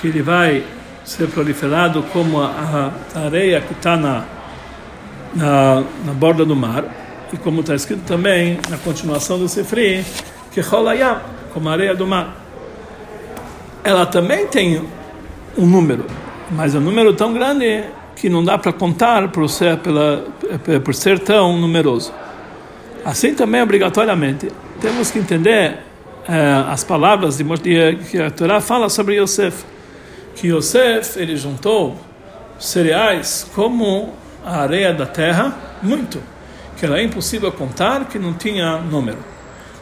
que 0.00 0.08
ele 0.08 0.22
vai 0.22 0.62
ser 1.04 1.28
proliferado 1.28 2.02
como 2.12 2.40
a, 2.40 2.92
a 3.14 3.20
areia 3.20 3.60
que 3.60 3.72
está 3.72 3.96
na, 3.96 4.24
na, 5.34 5.84
na, 6.04 6.12
borda 6.12 6.44
do 6.44 6.56
mar, 6.56 6.84
e 7.32 7.36
como 7.36 7.60
está 7.60 7.74
escrito 7.74 8.02
também 8.04 8.58
na 8.68 8.78
continuação 8.78 9.38
do 9.38 9.48
Sefri, 9.48 10.04
que 10.52 10.62
Cholayam, 10.62 11.20
como 11.52 11.68
a 11.68 11.72
areia 11.72 11.94
do 11.94 12.06
mar. 12.06 12.36
Ela 13.82 14.04
também 14.04 14.46
tem 14.46 14.82
um 15.56 15.66
número, 15.66 16.04
mas 16.50 16.74
é 16.74 16.78
um 16.78 16.82
número 16.82 17.14
tão 17.14 17.32
grande 17.32 17.84
que 18.16 18.28
não 18.28 18.42
dá 18.42 18.58
para 18.58 18.72
contar 18.72 19.28
por 19.28 19.48
ser, 19.48 19.78
pela, 19.78 20.24
por 20.84 20.94
ser 20.94 21.18
tão 21.18 21.56
numeroso. 21.58 22.12
Assim 23.06 23.36
também, 23.36 23.62
obrigatoriamente, 23.62 24.50
temos 24.80 25.12
que 25.12 25.20
entender 25.20 25.78
eh, 26.28 26.64
as 26.68 26.82
palavras 26.82 27.36
de, 27.36 27.44
que 28.10 28.20
a 28.20 28.32
Torá 28.32 28.60
fala 28.60 28.88
sobre 28.88 29.14
Yosef. 29.14 29.64
Que 30.34 30.48
Yosef, 30.48 31.16
ele 31.16 31.36
juntou 31.36 31.96
cereais 32.58 33.48
como 33.54 34.12
a 34.44 34.62
areia 34.62 34.92
da 34.92 35.06
terra, 35.06 35.56
muito, 35.80 36.20
que 36.76 36.84
era 36.84 37.00
impossível 37.00 37.52
contar, 37.52 38.06
que 38.06 38.18
não 38.18 38.34
tinha 38.34 38.78
número. 38.78 39.18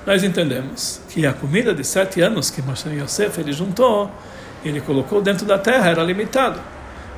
Nós 0.06 0.22
entendemos 0.22 1.00
que 1.08 1.26
a 1.26 1.32
comida 1.32 1.74
de 1.74 1.82
sete 1.82 2.20
anos 2.20 2.50
que 2.50 2.62
Yosef 2.90 3.40
ele 3.40 3.54
juntou, 3.54 4.10
ele 4.62 4.82
colocou 4.82 5.22
dentro 5.22 5.46
da 5.46 5.56
terra, 5.56 5.88
era 5.88 6.02
limitado. 6.02 6.60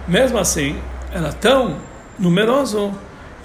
Mesmo 0.06 0.38
assim, 0.38 0.78
era 1.12 1.32
tão 1.32 1.78
numeroso 2.16 2.94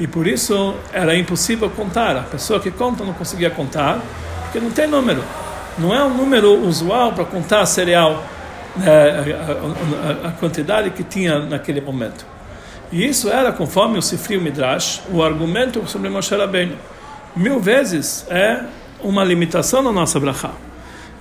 e 0.01 0.07
por 0.07 0.25
isso 0.25 0.73
era 0.91 1.15
impossível 1.15 1.69
contar. 1.69 2.17
A 2.17 2.23
pessoa 2.23 2.59
que 2.59 2.71
conta 2.71 3.03
não 3.03 3.13
conseguia 3.13 3.51
contar, 3.51 4.01
porque 4.41 4.59
não 4.59 4.71
tem 4.71 4.87
número. 4.87 5.23
Não 5.77 5.93
é 5.93 6.03
um 6.03 6.09
número 6.09 6.59
usual 6.65 7.13
para 7.13 7.23
contar 7.23 7.63
cereal, 7.67 8.25
né, 8.75 8.89
a, 8.89 10.25
a, 10.25 10.29
a, 10.29 10.31
quantidade 10.31 10.89
que 10.89 11.03
tinha 11.03 11.37
naquele 11.45 11.81
momento. 11.81 12.25
E 12.91 13.05
isso 13.05 13.29
era, 13.29 13.51
conforme 13.51 13.99
o 13.99 14.01
Sifri 14.01 14.39
Midrash, 14.39 15.03
o 15.13 15.21
argumento 15.21 15.87
sobre 15.87 16.09
Moshe 16.09 16.35
Rabbeinu. 16.35 16.77
Mil 17.35 17.59
vezes 17.59 18.25
é 18.27 18.63
uma 19.03 19.23
limitação 19.23 19.83
na 19.83 19.91
nossa 19.91 20.19
brachá. 20.19 20.49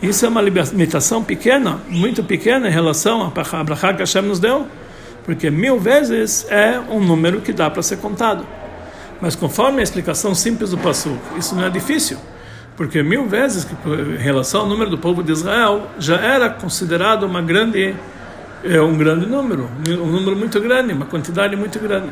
Isso 0.01 0.25
é 0.25 0.29
uma 0.31 0.41
limitação 0.41 1.23
pequena, 1.23 1.81
muito 1.87 2.25
pequena 2.25 2.67
em 2.67 2.73
relação 2.73 3.31
à 3.53 3.63
brachá 3.63 3.93
que 3.93 4.01
Hashem 4.01 4.23
nos 4.23 4.41
deu 4.41 4.67
porque 5.25 5.51
mil 5.51 5.79
vezes 5.79 6.47
é 6.51 6.81
um 6.91 6.99
número 6.99 7.41
que 7.41 7.53
dá 7.53 7.71
para 7.71 7.83
ser 7.83 7.99
contado. 7.99 8.45
Mas 9.21 9.37
conforme 9.37 9.81
a 9.81 9.83
explicação 9.83 10.35
simples 10.35 10.71
do 10.71 10.79
Passuk, 10.79 11.19
isso 11.37 11.55
não 11.55 11.65
é 11.65 11.71
difícil, 11.71 12.19
porque 12.77 13.03
mil 13.03 13.27
vezes, 13.29 13.67
em 13.85 14.23
relação 14.23 14.63
ao 14.63 14.67
número 14.67 14.91
do 14.91 14.99
povo 14.99 15.23
de 15.23 15.31
Israel, 15.31 15.89
já 15.99 16.17
era 16.17 16.49
considerado 16.49 17.25
uma 17.25 17.43
grande, 17.43 17.95
é, 18.65 18.81
um 18.81 18.97
grande 18.97 19.27
número, 19.27 19.69
um 19.87 20.07
número 20.07 20.37
muito 20.37 20.59
grande, 20.61 20.93
uma 20.93 21.07
quantidade 21.07 21.55
muito 21.57 21.79
grande. 21.79 22.09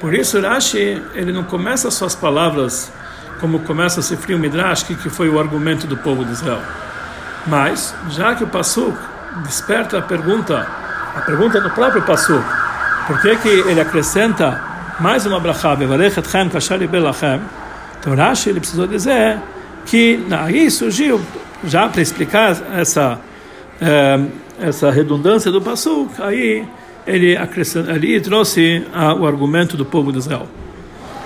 Por 0.00 0.12
isso, 0.12 0.40
Rashi, 0.40 1.02
ele 1.14 1.32
não 1.32 1.44
começa 1.44 1.90
suas 1.90 2.14
palavras 2.14 2.92
como 3.40 3.60
começa 3.60 4.00
a 4.00 4.02
se 4.02 4.16
frio 4.16 4.38
Midrash, 4.38 4.82
que, 4.82 4.94
que 4.94 5.08
foi 5.08 5.28
o 5.28 5.38
argumento 5.38 5.86
do 5.86 5.96
povo 5.96 6.24
de 6.24 6.32
Israel. 6.32 6.60
Mas, 7.46 7.94
já 8.10 8.34
que 8.34 8.44
o 8.44 8.46
Passuk 8.46 8.96
desperta 9.42 9.98
a 9.98 10.02
pergunta 10.02 10.66
a 11.14 11.20
pergunta 11.20 11.60
do 11.60 11.70
próprio 11.70 12.02
Passuk. 12.02 12.44
Por 13.06 13.20
que, 13.20 13.36
que 13.36 13.48
ele 13.48 13.80
acrescenta 13.80 14.60
mais 15.00 15.26
uma 15.26 15.40
brachá, 15.40 15.74
Bevarechetchem 15.74 16.48
kashari 16.48 16.86
belachem? 16.86 17.40
Então 17.98 18.14
Rashi 18.14 18.50
ele 18.50 18.60
precisou 18.60 18.86
dizer 18.86 19.40
que 19.86 20.24
aí 20.30 20.70
surgiu, 20.70 21.20
já 21.64 21.88
para 21.88 22.00
explicar 22.00 22.56
essa, 22.76 23.18
é, 23.80 24.20
essa 24.60 24.90
redundância 24.90 25.50
do 25.50 25.60
Passuk, 25.60 26.10
aí 26.22 26.66
ele, 27.06 27.36
ali 27.36 28.20
trouxe 28.20 28.86
a, 28.92 29.14
o 29.14 29.26
argumento 29.26 29.76
do 29.76 29.84
povo 29.84 30.12
de 30.12 30.18
Israel. 30.18 30.46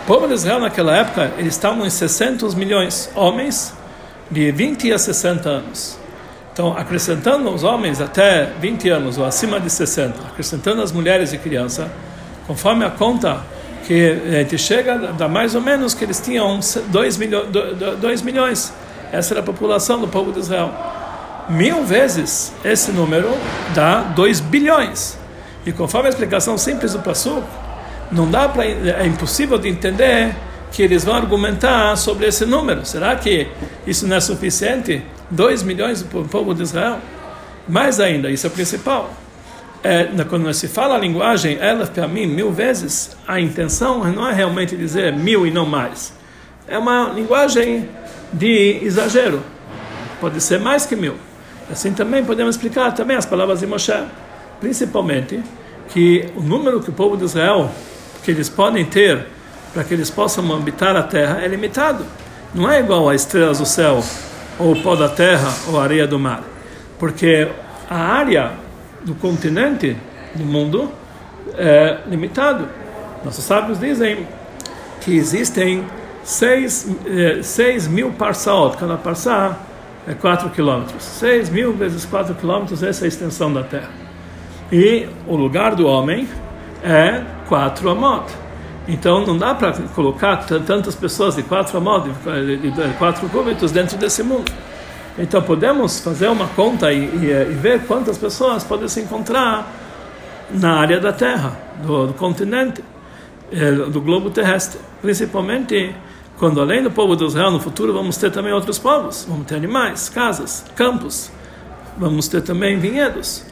O 0.04 0.06
povo 0.06 0.26
de 0.26 0.34
Israel 0.34 0.60
naquela 0.60 0.96
época, 0.96 1.32
eles 1.37 1.54
estavam 1.54 1.84
em 1.84 1.90
600 1.90 2.54
milhões, 2.54 3.10
homens 3.14 3.75
de 4.30 4.50
20 4.50 4.92
a 4.92 4.98
60 4.98 5.48
anos. 5.48 5.98
Então, 6.52 6.76
acrescentando 6.76 7.50
os 7.50 7.62
homens 7.62 8.00
até 8.00 8.50
20 8.60 8.88
anos 8.88 9.18
ou 9.18 9.25
acima 9.25 9.60
de 9.60 9.70
60, 9.70 10.14
acrescentando 10.26 10.82
as 10.82 10.90
mulheres 10.90 11.32
e 11.32 11.38
crianças, 11.38 11.87
conforme 12.46 12.84
a 12.84 12.90
conta 12.90 13.42
que 13.88 14.21
a 14.26 14.30
gente 14.40 14.59
chega, 14.59 14.99
dá 15.14 15.26
mais 15.26 15.54
ou 15.54 15.62
menos 15.62 15.95
que 15.95 16.04
eles 16.04 16.21
tinham 16.21 16.61
2 16.88 17.16
milho, 17.16 17.47
milhões. 18.23 18.71
Essa 19.11 19.33
era 19.33 19.40
a 19.40 19.42
população 19.42 19.99
do 19.99 20.07
povo 20.07 20.30
de 20.30 20.40
Israel. 20.40 20.71
Mil 21.49 21.83
vezes 21.85 22.52
esse 22.62 22.92
número 22.92 23.30
dá 23.75 24.00
2 24.00 24.40
bilhões. 24.40 25.18
E 25.64 25.73
conforme 25.73 26.09
a 26.09 26.11
explicação 26.11 26.59
simples 26.59 26.92
do 26.92 26.99
Passuk, 26.99 27.42
não 28.12 28.30
dá 28.30 28.47
para 28.47 28.66
é 28.66 29.07
impossível 29.07 29.57
de 29.57 29.71
entender 29.71 30.37
que 30.71 30.83
eles 30.83 31.02
vão 31.02 31.14
argumentar 31.14 31.97
sobre 31.97 32.26
esse 32.26 32.45
número. 32.45 32.85
Será 32.85 33.16
que 33.16 33.49
isso 33.87 34.07
não 34.07 34.16
é 34.16 34.21
suficiente 34.21 35.02
2 35.30 35.62
milhões 35.62 36.02
do 36.02 36.28
povo 36.28 36.54
de 36.54 36.62
Israel. 36.62 36.99
Mais 37.66 38.00
ainda, 38.00 38.30
isso 38.30 38.47
é 38.47 38.50
o 38.50 38.52
principal. 38.52 39.11
É, 39.82 40.08
quando 40.28 40.52
se 40.52 40.66
fala 40.66 40.97
a 40.97 40.99
linguagem 40.99 41.56
ela 41.61 41.87
para 41.87 42.08
mim 42.08 42.26
mil 42.26 42.50
vezes, 42.50 43.16
a 43.26 43.40
intenção 43.40 44.04
não 44.12 44.28
é 44.28 44.32
realmente 44.32 44.76
dizer 44.76 45.12
mil 45.12 45.47
e 45.47 45.50
não 45.50 45.64
mais. 45.64 46.12
É 46.66 46.76
uma 46.76 47.12
linguagem 47.14 47.88
de 48.32 48.80
exagero. 48.82 49.42
Pode 50.20 50.40
ser 50.40 50.58
mais 50.58 50.85
que 50.85 50.97
mil. 50.97 51.14
Assim 51.70 51.92
também 51.92 52.25
podemos 52.25 52.56
explicar 52.56 52.92
também 52.92 53.16
as 53.16 53.26
palavras 53.26 53.61
de 53.61 53.66
Moshe, 53.66 53.92
principalmente 54.61 55.40
que 55.88 56.28
o 56.35 56.40
número 56.40 56.80
que 56.80 56.90
o 56.90 56.92
povo 56.92 57.16
de 57.16 57.25
Israel 57.25 57.70
que 58.23 58.30
eles 58.30 58.49
podem 58.49 58.85
ter 58.85 59.26
para 59.73 59.85
que 59.85 59.94
eles 59.94 60.11
possam 60.11 60.52
habitar 60.54 60.97
a 60.97 61.02
terra 61.02 61.40
é 61.42 61.49
limitado. 61.49 62.04
Não 62.54 62.70
é 62.70 62.80
igual 62.80 63.08
a 63.08 63.14
estrelas 63.14 63.58
do 63.58 63.66
céu 63.66 64.02
ou 64.58 64.73
o 64.73 64.82
pó 64.82 64.97
da 64.97 65.08
terra 65.08 65.52
ou 65.68 65.78
a 65.78 65.85
areia 65.85 66.06
do 66.06 66.18
mar. 66.18 66.42
Porque 66.99 67.49
a 67.88 67.97
área 67.97 68.52
do 69.05 69.14
continente 69.14 69.97
do 70.35 70.45
mundo 70.45 70.90
é 71.57 71.99
limitado. 72.07 72.69
Nossos 73.25 73.45
sábios 73.45 73.78
dizem 73.78 74.26
que 75.00 75.17
existem 75.17 75.85
6 76.23 76.97
eh, 77.07 77.88
mil 77.88 78.12
parsaot, 78.12 78.76
cada 78.76 78.97
parsá 78.97 79.57
é 80.07 80.14
4 80.14 80.50
quilômetros. 80.50 81.02
6 81.02 81.50
mil 81.50 81.73
vezes 81.73 82.05
4 82.05 82.35
quilômetros, 82.35 82.83
essa 82.83 83.05
é 83.05 83.07
a 83.07 83.09
extensão 83.09 83.52
da 83.52 83.62
terra. 83.62 83.90
E 84.71 85.09
o 85.26 85.37
lugar 85.37 85.75
do 85.75 85.87
homem 85.87 86.28
é 86.83 87.23
4 87.49 87.88
amot. 87.88 88.26
Então 88.87 89.25
não 89.26 89.37
dá 89.37 89.55
para 89.55 89.73
colocar 89.95 90.37
tantas 90.47 90.95
pessoas 90.95 91.37
de 91.37 91.43
quatro 91.43 91.76
amod, 91.76 92.11
de 92.11 92.71
quatro 92.99 93.28
cúbitos 93.28 93.71
dentro 93.71 93.99
desse 93.99 94.23
mundo. 94.23 94.50
Então 95.18 95.42
podemos 95.42 95.98
fazer 95.98 96.28
uma 96.28 96.46
conta 96.48 96.92
e, 96.92 96.98
e, 96.98 97.50
e, 97.50 97.54
ver 97.54 97.80
quantas 97.87 98.16
pessoas 98.16 98.62
podem 98.62 98.88
se 98.88 99.00
encontrar 99.00 99.68
na 100.50 100.76
área 100.76 101.00
da 101.00 101.12
Terra, 101.12 101.58
do, 101.82 102.06
do 102.06 102.14
continente, 102.14 102.82
eh, 103.50 103.72
do 103.72 104.00
globo 104.00 104.30
terrestre. 104.30 104.80
Principalmente 105.02 105.94
quando 106.38 106.60
além 106.60 106.84
do 106.84 106.90
povo 106.90 107.16
de 107.16 107.25
Israel 107.25 107.50
no 107.50 107.58
futuro 107.58 107.92
vamos 107.92 108.16
ter 108.16 108.30
também 108.30 108.52
outros 108.52 108.78
povos, 108.78 109.26
vamos 109.28 109.44
ter 109.46 109.56
animais, 109.56 110.08
casas, 110.08 110.64
campos, 110.76 111.32
vamos 111.96 112.28
ter 112.28 112.40
também 112.42 112.78
vinhedos. 112.78 113.44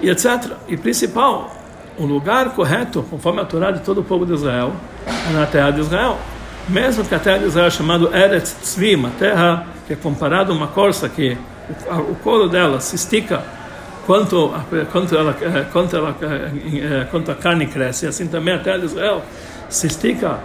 e 0.00 0.08
etc. 0.08 0.52
E 0.68 0.76
principal, 0.76 1.54
o 1.98 2.06
lugar 2.06 2.54
correto, 2.54 3.04
conforme 3.10 3.40
a 3.40 3.44
Torá 3.44 3.72
de 3.72 3.80
todo 3.80 4.00
o 4.00 4.04
povo 4.04 4.24
de 4.24 4.32
Israel, 4.32 4.72
é 5.06 5.32
na 5.32 5.44
terra 5.44 5.70
de 5.70 5.80
Israel. 5.80 6.16
Mesmo 6.68 7.04
que 7.04 7.14
a 7.14 7.18
terra 7.18 7.38
de 7.38 7.46
Israel 7.46 7.66
é 7.66 7.70
chamada 7.70 8.16
Eretz 8.16 8.54
Tzvi, 8.62 8.94
uma 8.94 9.10
terra 9.10 9.66
que 9.88 9.94
é 9.94 9.96
comparada 9.96 10.52
a 10.52 10.54
uma 10.54 10.68
corça 10.68 11.08
que 11.08 11.36
o, 11.90 12.12
o 12.12 12.14
couro 12.16 12.46
dela 12.46 12.78
se 12.78 12.94
estica 12.94 13.42
quanto, 14.06 14.52
quanto, 14.92 15.16
ela, 15.16 15.34
eh, 15.40 15.66
quanto, 15.72 15.96
ela, 15.96 16.14
eh, 16.20 16.50
eh, 16.76 17.06
quanto 17.10 17.30
a 17.30 17.34
carne 17.34 17.66
cresce, 17.66 18.06
assim 18.06 18.26
também 18.26 18.54
a 18.54 18.58
terra 18.58 18.78
de 18.78 18.84
Israel 18.84 19.22
se 19.70 19.86
estica 19.86 20.38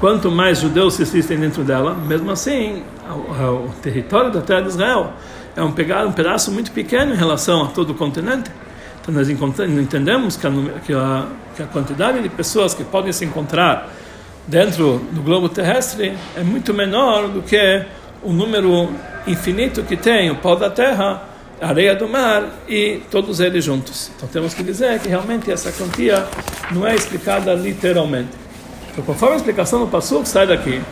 quanto 0.00 0.30
mais 0.30 0.60
judeus 0.60 0.94
se 0.94 1.02
assistem 1.02 1.38
dentro 1.38 1.62
dela, 1.62 1.94
mesmo 1.94 2.30
assim, 2.30 2.82
o, 3.08 3.68
o 3.68 3.74
território 3.82 4.30
da 4.30 4.40
terra 4.40 4.62
de 4.62 4.68
Israel 4.68 5.12
é 5.54 5.62
um, 5.62 5.68
um 5.68 6.12
pedaço 6.12 6.50
muito 6.50 6.72
pequeno 6.72 7.12
em 7.12 7.16
relação 7.16 7.64
a 7.64 7.66
todo 7.68 7.90
o 7.90 7.94
continente. 7.94 8.50
Então 9.00 9.14
nós 9.14 9.28
entendemos 9.28 10.36
que 10.36 10.46
a, 10.46 10.50
que 10.84 10.92
a, 10.94 11.26
que 11.54 11.62
a 11.62 11.66
quantidade 11.66 12.22
de 12.22 12.28
pessoas 12.30 12.74
que 12.74 12.82
podem 12.82 13.12
se 13.12 13.24
encontrar 13.24 13.90
dentro 14.46 15.00
do 15.12 15.22
globo 15.22 15.48
terrestre 15.48 16.16
é 16.36 16.42
muito 16.42 16.74
menor 16.74 17.28
do 17.28 17.42
que 17.42 17.84
o 18.26 18.32
número 18.32 18.90
infinito 19.26 19.84
que 19.84 19.96
tem 19.96 20.30
o 20.30 20.36
pó 20.36 20.56
da 20.56 20.68
terra, 20.68 21.22
a 21.60 21.68
areia 21.68 21.94
do 21.94 22.08
mar 22.08 22.44
e 22.68 23.00
todos 23.08 23.38
eles 23.38 23.64
juntos. 23.64 24.10
Então 24.16 24.28
temos 24.28 24.52
que 24.52 24.64
dizer 24.64 24.98
que 24.98 25.08
realmente 25.08 25.50
essa 25.50 25.70
quantia 25.70 26.26
não 26.72 26.84
é 26.84 26.94
explicada 26.94 27.54
literalmente. 27.54 28.30
Então, 28.90 29.04
conforme 29.04 29.34
a 29.34 29.36
explicação 29.36 29.80
do 29.80 29.86
Passuk 29.86 30.28
sai 30.28 30.46
daqui, 30.46 30.82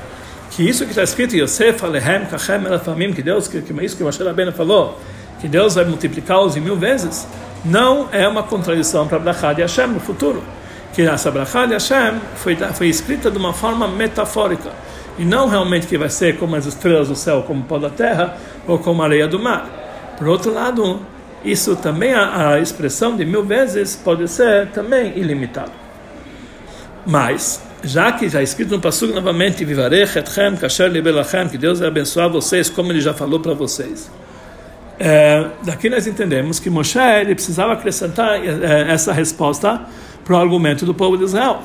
que 0.51 0.63
isso 0.63 0.85
que 0.85 0.91
está 0.91 1.03
escrito 1.03 1.35
Yosef, 1.35 1.85
Alehem, 1.85 2.27
Kachem, 2.27 2.65
Elafamim, 2.65 3.13
que 3.13 3.23
Deus, 3.23 3.49
que, 3.49 3.61
que 3.61 3.79
é 3.79 3.85
isso 3.85 3.97
que 3.97 4.03
o 4.03 4.07
Moshe 4.07 4.21
falou, 4.55 5.01
que 5.41 5.49
Deus 5.49 5.75
vai 5.75 5.85
multiplicá-los 5.85 6.57
em 6.57 6.61
mil 6.61 6.77
vezes, 6.77 7.27
não 7.65 8.09
é 8.13 8.29
uma 8.29 8.45
contradição 8.45 9.09
para 9.09 9.17
a 9.17 9.21
Brachá 9.21 9.53
de 9.53 9.63
Hashem 9.63 9.89
no 9.89 10.01
futuro. 10.01 10.45
Que 10.93 11.03
essa 11.03 11.31
Brachá 11.31 11.67
de 11.67 11.73
Hashem 11.73 12.21
foi, 12.37 12.57
foi 12.57 12.89
escrita 12.89 13.31
de 13.31 13.39
uma 13.39 13.53
forma 13.53 13.89
metafórica 13.89 14.71
e 15.19 15.25
não 15.25 15.49
realmente 15.49 15.87
que 15.87 15.97
vai 15.97 16.09
ser 16.09 16.39
como 16.39 16.57
as 16.57 16.67
estrelas 16.67 17.09
do 17.09 17.17
céu, 17.17 17.43
como 17.47 17.61
o 17.61 17.65
pó 17.65 17.79
da 17.79 17.91
terra 17.91 18.37
ou 18.67 18.79
como 18.79 19.03
a 19.03 19.07
areia 19.07 19.29
do 19.29 19.39
mar. 19.39 20.15
Por 20.19 20.29
outro 20.29 20.53
lado, 20.53 21.01
isso 21.45 21.77
também 21.77 22.15
a, 22.15 22.55
a 22.55 22.61
expressão 22.61 23.17
de 23.17 23.25
mil 23.25 23.45
vezes 23.45 23.97
pode 23.97 24.27
ser 24.29 24.69
também 24.69 25.17
ilimitado. 25.17 25.73
Mas 27.07 27.63
já 27.83 28.13
que 28.13 28.29
já 28.29 28.43
escrito 28.43 28.71
no 28.71 28.81
Passuk 28.81 29.13
novamente, 29.13 29.65
Vivarech 29.65 30.23
kasher 30.59 30.91
libelachem, 30.91 31.49
que 31.49 31.59
Deus 31.59 31.79
vai 31.79 31.89
abençoar 31.89 32.31
vocês, 32.31 32.71
como 32.71 32.91
ele 32.91 33.01
já 33.01 33.13
falou 33.13 33.41
para 33.41 33.53
vocês. 33.53 34.11
É, 34.99 35.47
daqui 35.65 35.91
nós 35.91 36.07
entendemos 36.07 36.61
que 36.61 36.71
Moshe 36.71 36.99
ele 36.99 37.35
precisava 37.35 37.73
acrescentar 37.73 38.37
é, 38.37 38.93
essa 38.93 39.13
resposta 39.13 39.83
para 40.25 40.35
o 40.35 40.39
argumento 40.39 40.87
do 40.87 40.95
povo 40.95 41.17
de 41.19 41.25
Israel. 41.25 41.63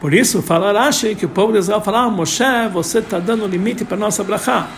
Por 0.00 0.12
isso, 0.12 0.42
fala 0.42 0.72
Rashi 0.72 1.14
que 1.14 1.24
o 1.24 1.28
povo 1.28 1.52
de 1.52 1.58
Israel 1.58 1.80
fala, 1.80 2.00
ah, 2.00 2.10
Moshe, 2.10 2.44
você 2.72 2.98
está 2.98 3.18
dando 3.18 3.46
limite 3.46 3.84
para 3.84 3.96
nossa 3.96 4.22
brachá. 4.22 4.68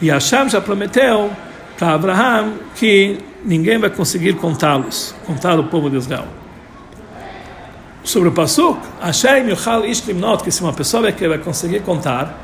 E 0.00 0.10
Hashem 0.10 0.48
já 0.48 0.60
prometeu 0.60 1.30
para 1.78 1.92
Abraham 1.92 2.54
que 2.74 3.18
ninguém 3.44 3.78
vai 3.78 3.90
conseguir 3.90 4.34
contá-los, 4.34 5.14
contar 5.26 5.58
o 5.58 5.64
povo 5.64 5.90
de 5.90 5.96
Israel. 5.96 6.26
Sobre 8.02 8.30
o 8.30 8.32
Pasuk, 8.32 8.80
Hashem 9.00 9.50
Yuchal 9.50 9.84
Ishlimnot, 9.84 10.42
que 10.42 10.50
se 10.50 10.62
uma 10.62 10.72
pessoa 10.72 11.02
vai, 11.02 11.12
vai 11.12 11.38
conseguir 11.38 11.80
contar, 11.80 12.36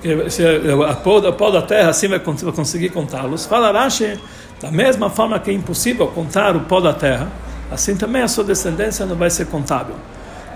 que 0.00 0.30
se 0.30 0.42
a 0.44 0.94
pó 0.94 1.50
da 1.50 1.62
terra 1.62 1.90
assim 1.90 2.06
vai 2.06 2.20
conseguir 2.20 2.90
contá-los, 2.90 3.46
fala 3.46 3.72
Rashi, 3.72 4.20
da 4.60 4.70
mesma 4.70 5.10
forma 5.10 5.40
que 5.40 5.50
é 5.50 5.54
impossível 5.54 6.06
contar 6.08 6.54
o 6.54 6.60
pó 6.60 6.80
da 6.80 6.92
terra, 6.92 7.28
assim 7.70 7.96
também 7.96 8.22
a 8.22 8.28
sua 8.28 8.44
descendência 8.44 9.06
não 9.06 9.16
vai 9.16 9.30
ser 9.30 9.46
contável. 9.46 9.96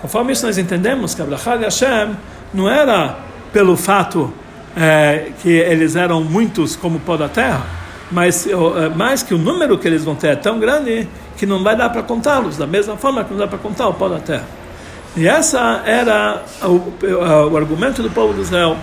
Conforme 0.00 0.32
isso 0.32 0.46
nós 0.46 0.58
entendemos 0.58 1.14
que 1.14 1.22
Abraham 1.22 1.60
e 1.60 1.64
Hashem 1.64 2.16
não 2.52 2.68
era 2.68 3.16
pelo 3.52 3.76
fato 3.76 4.32
é, 4.76 5.30
que 5.42 5.48
eles 5.48 5.96
eram 5.96 6.22
muitos 6.22 6.76
como 6.76 6.98
o 6.98 7.00
pó 7.00 7.16
da 7.16 7.28
terra, 7.28 7.64
mas 8.10 8.46
é, 8.46 8.88
mais 8.94 9.22
que 9.22 9.34
o 9.34 9.38
número 9.38 9.78
que 9.78 9.88
eles 9.88 10.04
vão 10.04 10.14
ter 10.14 10.28
é 10.28 10.36
tão 10.36 10.58
grande 10.58 11.08
que 11.36 11.46
não 11.46 11.62
vai 11.62 11.76
dar 11.76 11.90
para 11.90 12.02
contá-los, 12.02 12.56
da 12.56 12.66
mesma 12.66 12.96
forma 12.96 13.24
que 13.24 13.30
não 13.30 13.38
dá 13.38 13.46
para 13.46 13.58
contar 13.58 13.88
o 13.88 13.94
pó 13.94 14.08
da 14.08 14.18
terra. 14.18 14.44
E 15.16 15.26
essa 15.26 15.82
era 15.86 16.42
o, 16.62 16.92
o 17.50 17.56
argumento 17.56 18.02
do 18.02 18.10
povo 18.10 18.34
de 18.34 18.42
Israel. 18.42 18.76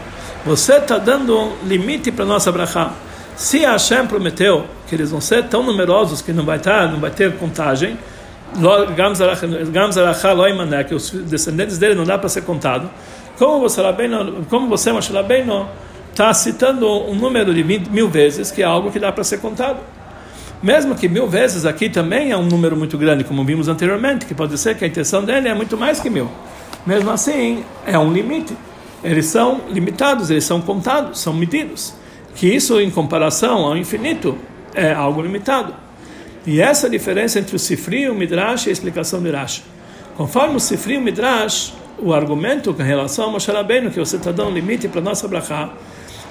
Você 0.45 0.78
está 0.78 0.97
dando 0.97 1.54
limite 1.63 2.12
para 2.12 2.26
nossa 2.26 2.52
brachá. 2.52 2.91
Se 3.36 3.60
Hashem 3.60 4.08
prometeu 4.08 4.65
que 4.88 4.95
eles 4.95 5.12
vão 5.12 5.21
ser 5.21 5.43
tão 5.45 5.63
numerosos 5.63 6.21
que 6.21 6.34
não 6.34 6.43
vai 6.43 6.58
estar, 6.58 6.91
não 6.91 6.99
vai 6.99 7.12
ter 7.12 7.38
contagem, 7.38 7.97
que 10.83 10.95
os 10.95 11.09
descendentes 11.11 11.77
dele 11.77 11.95
não 11.95 12.03
dá 12.03 12.17
para 12.17 12.29
ser 12.29 12.43
contado. 12.43 12.89
Como 13.37 13.59
você, 13.59 13.81
como 14.49 14.67
você 14.67 14.91
Moshe 14.91 15.11
Rabbeinu, 15.11 15.67
está 16.11 16.33
citando 16.33 16.87
um 16.87 17.15
número 17.15 17.53
de 17.53 17.63
20, 17.63 17.89
mil 17.89 18.07
vezes, 18.07 18.51
que 18.51 18.61
é 18.61 18.65
algo 18.65 18.91
que 18.91 18.99
dá 18.99 19.11
para 19.11 19.23
ser 19.23 19.39
contado. 19.39 19.79
Mesmo 20.61 20.95
que 20.95 21.09
mil 21.09 21.27
vezes 21.27 21.65
aqui 21.65 21.89
também 21.89 22.31
é 22.31 22.37
um 22.37 22.45
número 22.45 22.77
muito 22.77 22.97
grande, 22.97 23.23
como 23.23 23.43
vimos 23.43 23.67
anteriormente, 23.67 24.25
que 24.25 24.33
pode 24.33 24.57
ser 24.57 24.77
que 24.77 24.85
a 24.85 24.87
intenção 24.87 25.23
dele 25.23 25.49
é 25.49 25.53
muito 25.53 25.75
mais 25.75 25.99
que 25.99 26.09
mil. 26.09 26.29
Mesmo 26.85 27.11
assim, 27.11 27.65
é 27.85 27.97
um 27.97 28.13
limite. 28.13 28.55
Eles 29.03 29.25
são 29.25 29.61
limitados, 29.69 30.29
eles 30.29 30.45
são 30.45 30.61
contados, 30.61 31.19
são 31.19 31.33
medidos. 31.33 31.93
Que 32.35 32.47
isso, 32.47 32.79
em 32.79 32.89
comparação 32.89 33.65
ao 33.65 33.75
infinito, 33.75 34.37
é 34.73 34.93
algo 34.93 35.21
limitado. 35.21 35.73
E 36.45 36.62
essa 36.62 36.88
é 36.88 36.89
a 36.89 36.91
diferença 36.91 37.39
entre 37.39 37.56
o 37.56 37.60
Sifri 37.60 38.10
o 38.10 38.15
Midrash 38.15 38.67
e 38.67 38.69
a 38.69 38.73
explicação 38.73 39.21
do 39.21 39.32
Rashi. 39.32 39.63
Conforme 40.17 40.58
o 40.58 40.60
Sifri 40.60 40.95
e 40.95 40.97
o 40.97 41.01
Midrash, 41.01 41.73
o 41.97 42.13
argumento 42.13 42.73
com 42.73 42.84
relação 42.84 43.29
a 43.29 43.32
Moshe 43.32 43.49
Rabbeinu, 43.51 43.89
que 43.89 43.99
você 43.99 44.17
está 44.17 44.32
dando 44.32 44.51
limite 44.51 44.88
para 44.88 44.99
a 44.99 45.03
nossa 45.03 45.27
brachá, 45.27 45.69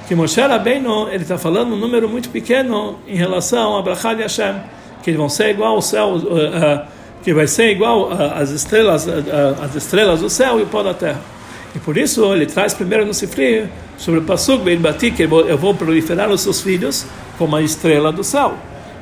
que 0.07 0.15
Moshe 0.15 0.41
Rabbeinu, 0.41 1.09
ele 1.09 1.23
está 1.23 1.39
falando 1.39 1.75
um 1.75 1.79
número 1.79 2.09
muito 2.09 2.29
pequeno 2.29 2.99
em 3.09 3.17
relação 3.17 3.77
a 3.77 3.83
brachá 3.83 4.13
de 4.13 4.23
Hashem, 4.23 4.57
que 5.03 5.13
vão 5.13 5.29
ser 5.29 5.51
igual 5.51 5.77
ao 5.77 5.83
céu, 5.83 6.09
uh, 6.09 6.17
uh, 6.17 6.87
que 7.25 7.33
vai 7.33 7.47
ser 7.47 7.71
igual 7.71 8.11
às 8.13 8.51
uh, 8.51 8.55
estrelas, 8.55 9.09
as 9.09 9.75
estrelas 9.75 10.21
do 10.21 10.29
céu 10.29 10.61
e 10.61 10.63
o 10.63 10.67
pó 10.67 10.83
da 10.83 10.93
terra. 10.93 11.21
E 11.75 11.79
por 11.79 11.97
isso 11.97 12.33
ele 12.35 12.45
traz 12.45 12.75
primeiro 12.75 13.07
no 13.07 13.15
Sifri 13.15 13.67
sobre 13.97 14.21
o 14.21 14.59
Beir 14.59 14.79
Bati, 14.79 15.11
que 15.11 15.23
eu 15.23 15.57
vou 15.57 15.75
proliferar 15.75 16.31
os 16.31 16.43
seus 16.43 16.61
filhos 16.61 17.07
como 17.39 17.57
a 17.57 17.63
estrela 17.63 18.13
do 18.13 18.23
céu. 18.23 18.55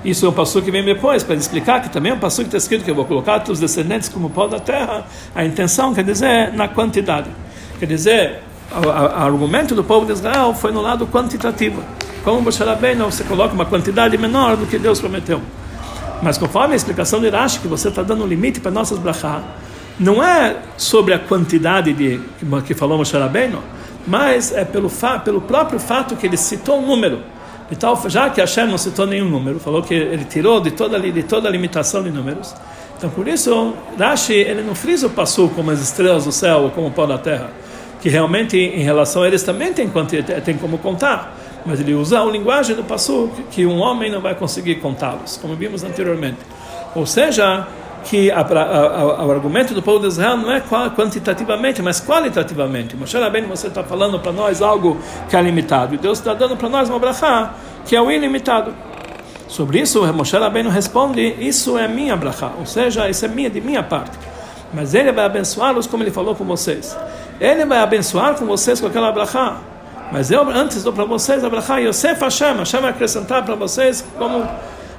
Isso 0.04 0.24
é 0.24 0.28
um 0.28 0.32
passo 0.32 0.62
que 0.62 0.70
vem 0.70 0.82
depois 0.82 1.22
para 1.22 1.34
explicar 1.34 1.82
que 1.82 1.90
também 1.90 2.12
é 2.12 2.14
um 2.14 2.18
passo 2.18 2.40
que 2.40 2.48
está 2.48 2.56
escrito 2.56 2.84
que 2.84 2.90
eu 2.90 2.94
vou 2.94 3.04
colocar 3.04 3.42
os 3.50 3.60
descendentes 3.60 4.08
como 4.08 4.30
pó 4.30 4.46
da 4.46 4.58
terra. 4.58 5.04
A 5.34 5.44
intenção 5.44 5.92
quer 5.92 6.04
dizer 6.04 6.52
na 6.54 6.68
quantidade. 6.68 7.28
Quer 7.78 7.86
dizer, 7.86 8.40
o, 8.72 8.88
argumento 8.88 9.74
do 9.74 9.84
povo 9.84 10.06
de 10.06 10.12
Israel 10.12 10.54
foi 10.54 10.72
no 10.72 10.80
lado 10.80 11.06
quantitativo. 11.06 11.82
Como 12.24 12.40
Moshe 12.40 12.62
Rabbeinu, 12.62 13.04
você 13.06 13.24
coloca 13.24 13.52
uma 13.52 13.66
quantidade 13.66 14.16
menor 14.16 14.56
do 14.56 14.66
que 14.66 14.78
Deus 14.78 15.00
prometeu. 15.00 15.40
Mas 16.22 16.38
conforme 16.38 16.72
a 16.74 16.76
explicação 16.76 17.20
de 17.20 17.28
Rashi, 17.28 17.60
que 17.60 17.68
você 17.68 17.88
está 17.88 18.02
dando 18.02 18.24
um 18.24 18.26
limite 18.26 18.60
para 18.60 18.70
nossas 18.70 18.98
brachá, 18.98 19.42
não 19.98 20.22
é 20.22 20.56
sobre 20.78 21.12
a 21.12 21.18
quantidade 21.18 21.92
de 21.92 22.20
que 22.66 22.72
falou 22.74 22.96
Moshe 22.96 23.16
Rabbeinu, 23.16 23.62
mas 24.06 24.50
é 24.52 24.64
pelo, 24.64 24.90
pelo 25.24 25.42
próprio 25.42 25.78
fato 25.78 26.16
que 26.16 26.26
ele 26.26 26.38
citou 26.38 26.78
um 26.78 26.86
número. 26.86 27.20
Então, 27.70 27.96
já 28.08 28.28
que 28.28 28.40
Hashem 28.40 28.66
não 28.66 28.76
citou 28.76 29.06
nenhum 29.06 29.28
número, 29.28 29.60
falou 29.60 29.82
que 29.82 29.94
ele 29.94 30.24
tirou 30.24 30.60
de 30.60 30.72
toda, 30.72 30.98
de 30.98 31.22
toda 31.22 31.48
a 31.48 31.50
limitação 31.50 32.02
de 32.02 32.10
números, 32.10 32.54
então 32.98 33.08
por 33.08 33.26
isso, 33.28 33.74
Rashi, 33.98 34.34
ele 34.34 34.62
não 34.62 34.74
frisa 34.74 35.06
o 35.06 35.10
passo 35.10 35.48
como 35.54 35.70
as 35.70 35.80
estrelas 35.80 36.26
do 36.26 36.32
céu 36.32 36.64
ou 36.64 36.70
como 36.70 36.88
o 36.88 36.90
pó 36.90 37.06
da 37.06 37.16
terra, 37.16 37.50
que 38.02 38.08
realmente 38.08 38.58
em 38.58 38.82
relação 38.82 39.22
a 39.22 39.28
eles 39.28 39.42
também 39.42 39.72
tem, 39.72 39.88
tem 40.44 40.56
como 40.58 40.76
contar, 40.78 41.34
mas 41.64 41.80
ele 41.80 41.94
usa 41.94 42.20
a 42.20 42.24
linguagem 42.24 42.74
do 42.74 42.84
passo 42.84 43.30
que 43.50 43.64
um 43.64 43.78
homem 43.78 44.10
não 44.10 44.20
vai 44.20 44.34
conseguir 44.34 44.76
contá-los, 44.76 45.38
como 45.38 45.54
vimos 45.54 45.84
anteriormente. 45.84 46.38
Ou 46.94 47.06
seja, 47.06 47.66
que 48.04 48.30
a, 48.30 48.40
a, 48.40 49.00
a, 49.00 49.26
o 49.26 49.30
argumento 49.30 49.74
do 49.74 49.82
povo 49.82 50.00
de 50.00 50.08
Israel 50.08 50.36
não 50.36 50.52
é 50.52 50.62
quantitativamente, 50.96 51.82
mas 51.82 52.00
qualitativamente. 52.00 52.96
Moshe 52.96 53.18
Rabbeinu, 53.18 53.48
você 53.48 53.66
está 53.66 53.82
falando 53.82 54.18
para 54.20 54.32
nós 54.32 54.62
algo 54.62 54.98
que 55.28 55.36
é 55.36 55.42
limitado, 55.42 55.94
e 55.94 55.98
Deus 55.98 56.18
está 56.18 56.34
dando 56.34 56.56
para 56.56 56.68
nós 56.68 56.88
uma 56.88 56.98
brachá 56.98 57.54
que 57.84 57.94
é 57.94 58.00
o 58.00 58.10
ilimitado. 58.10 58.74
Sobre 59.48 59.80
isso, 59.80 60.00
Moshe 60.12 60.36
Rabbeinu 60.36 60.70
responde, 60.70 61.36
isso 61.40 61.76
é 61.76 61.88
minha 61.88 62.16
brachá, 62.16 62.52
ou 62.58 62.66
seja, 62.66 63.08
isso 63.08 63.24
é 63.24 63.28
minha, 63.28 63.50
de 63.50 63.60
minha 63.60 63.82
parte. 63.82 64.16
Mas 64.72 64.94
ele 64.94 65.10
vai 65.10 65.24
abençoá-los 65.24 65.86
como 65.86 66.02
ele 66.02 66.12
falou 66.12 66.34
com 66.34 66.44
vocês. 66.44 66.96
Ele 67.40 67.64
vai 67.64 67.78
abençoar 67.78 68.34
com 68.34 68.46
vocês 68.46 68.80
com 68.80 68.86
aquela 68.86 69.10
brachá. 69.10 69.56
Mas 70.12 70.30
eu 70.30 70.48
antes 70.48 70.82
dou 70.82 70.92
para 70.92 71.04
vocês 71.04 71.44
a 71.44 71.48
brachá 71.48 71.78
Yosef 71.78 72.20
Hashem, 72.20 72.56
Hashem 72.56 72.80
vai 72.80 72.90
acrescentar 72.90 73.44
para 73.44 73.54
vocês 73.54 74.04
como 74.18 74.46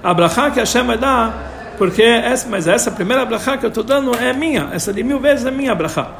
a 0.03 0.13
brachá 0.13 0.49
que 0.51 0.59
Hashem 0.59 0.83
vai 0.83 0.97
dar 0.97 1.50
porque 1.81 2.03
essa, 2.03 2.47
mas 2.47 2.67
essa 2.67 2.91
primeira 2.91 3.25
brachá 3.25 3.57
que 3.57 3.65
eu 3.65 3.69
estou 3.69 3.83
dando 3.83 4.15
é 4.15 4.31
minha, 4.33 4.69
essa 4.71 4.93
de 4.93 5.03
mil 5.03 5.19
vezes 5.19 5.47
é 5.47 5.49
minha 5.49 5.73
brachá. 5.73 6.11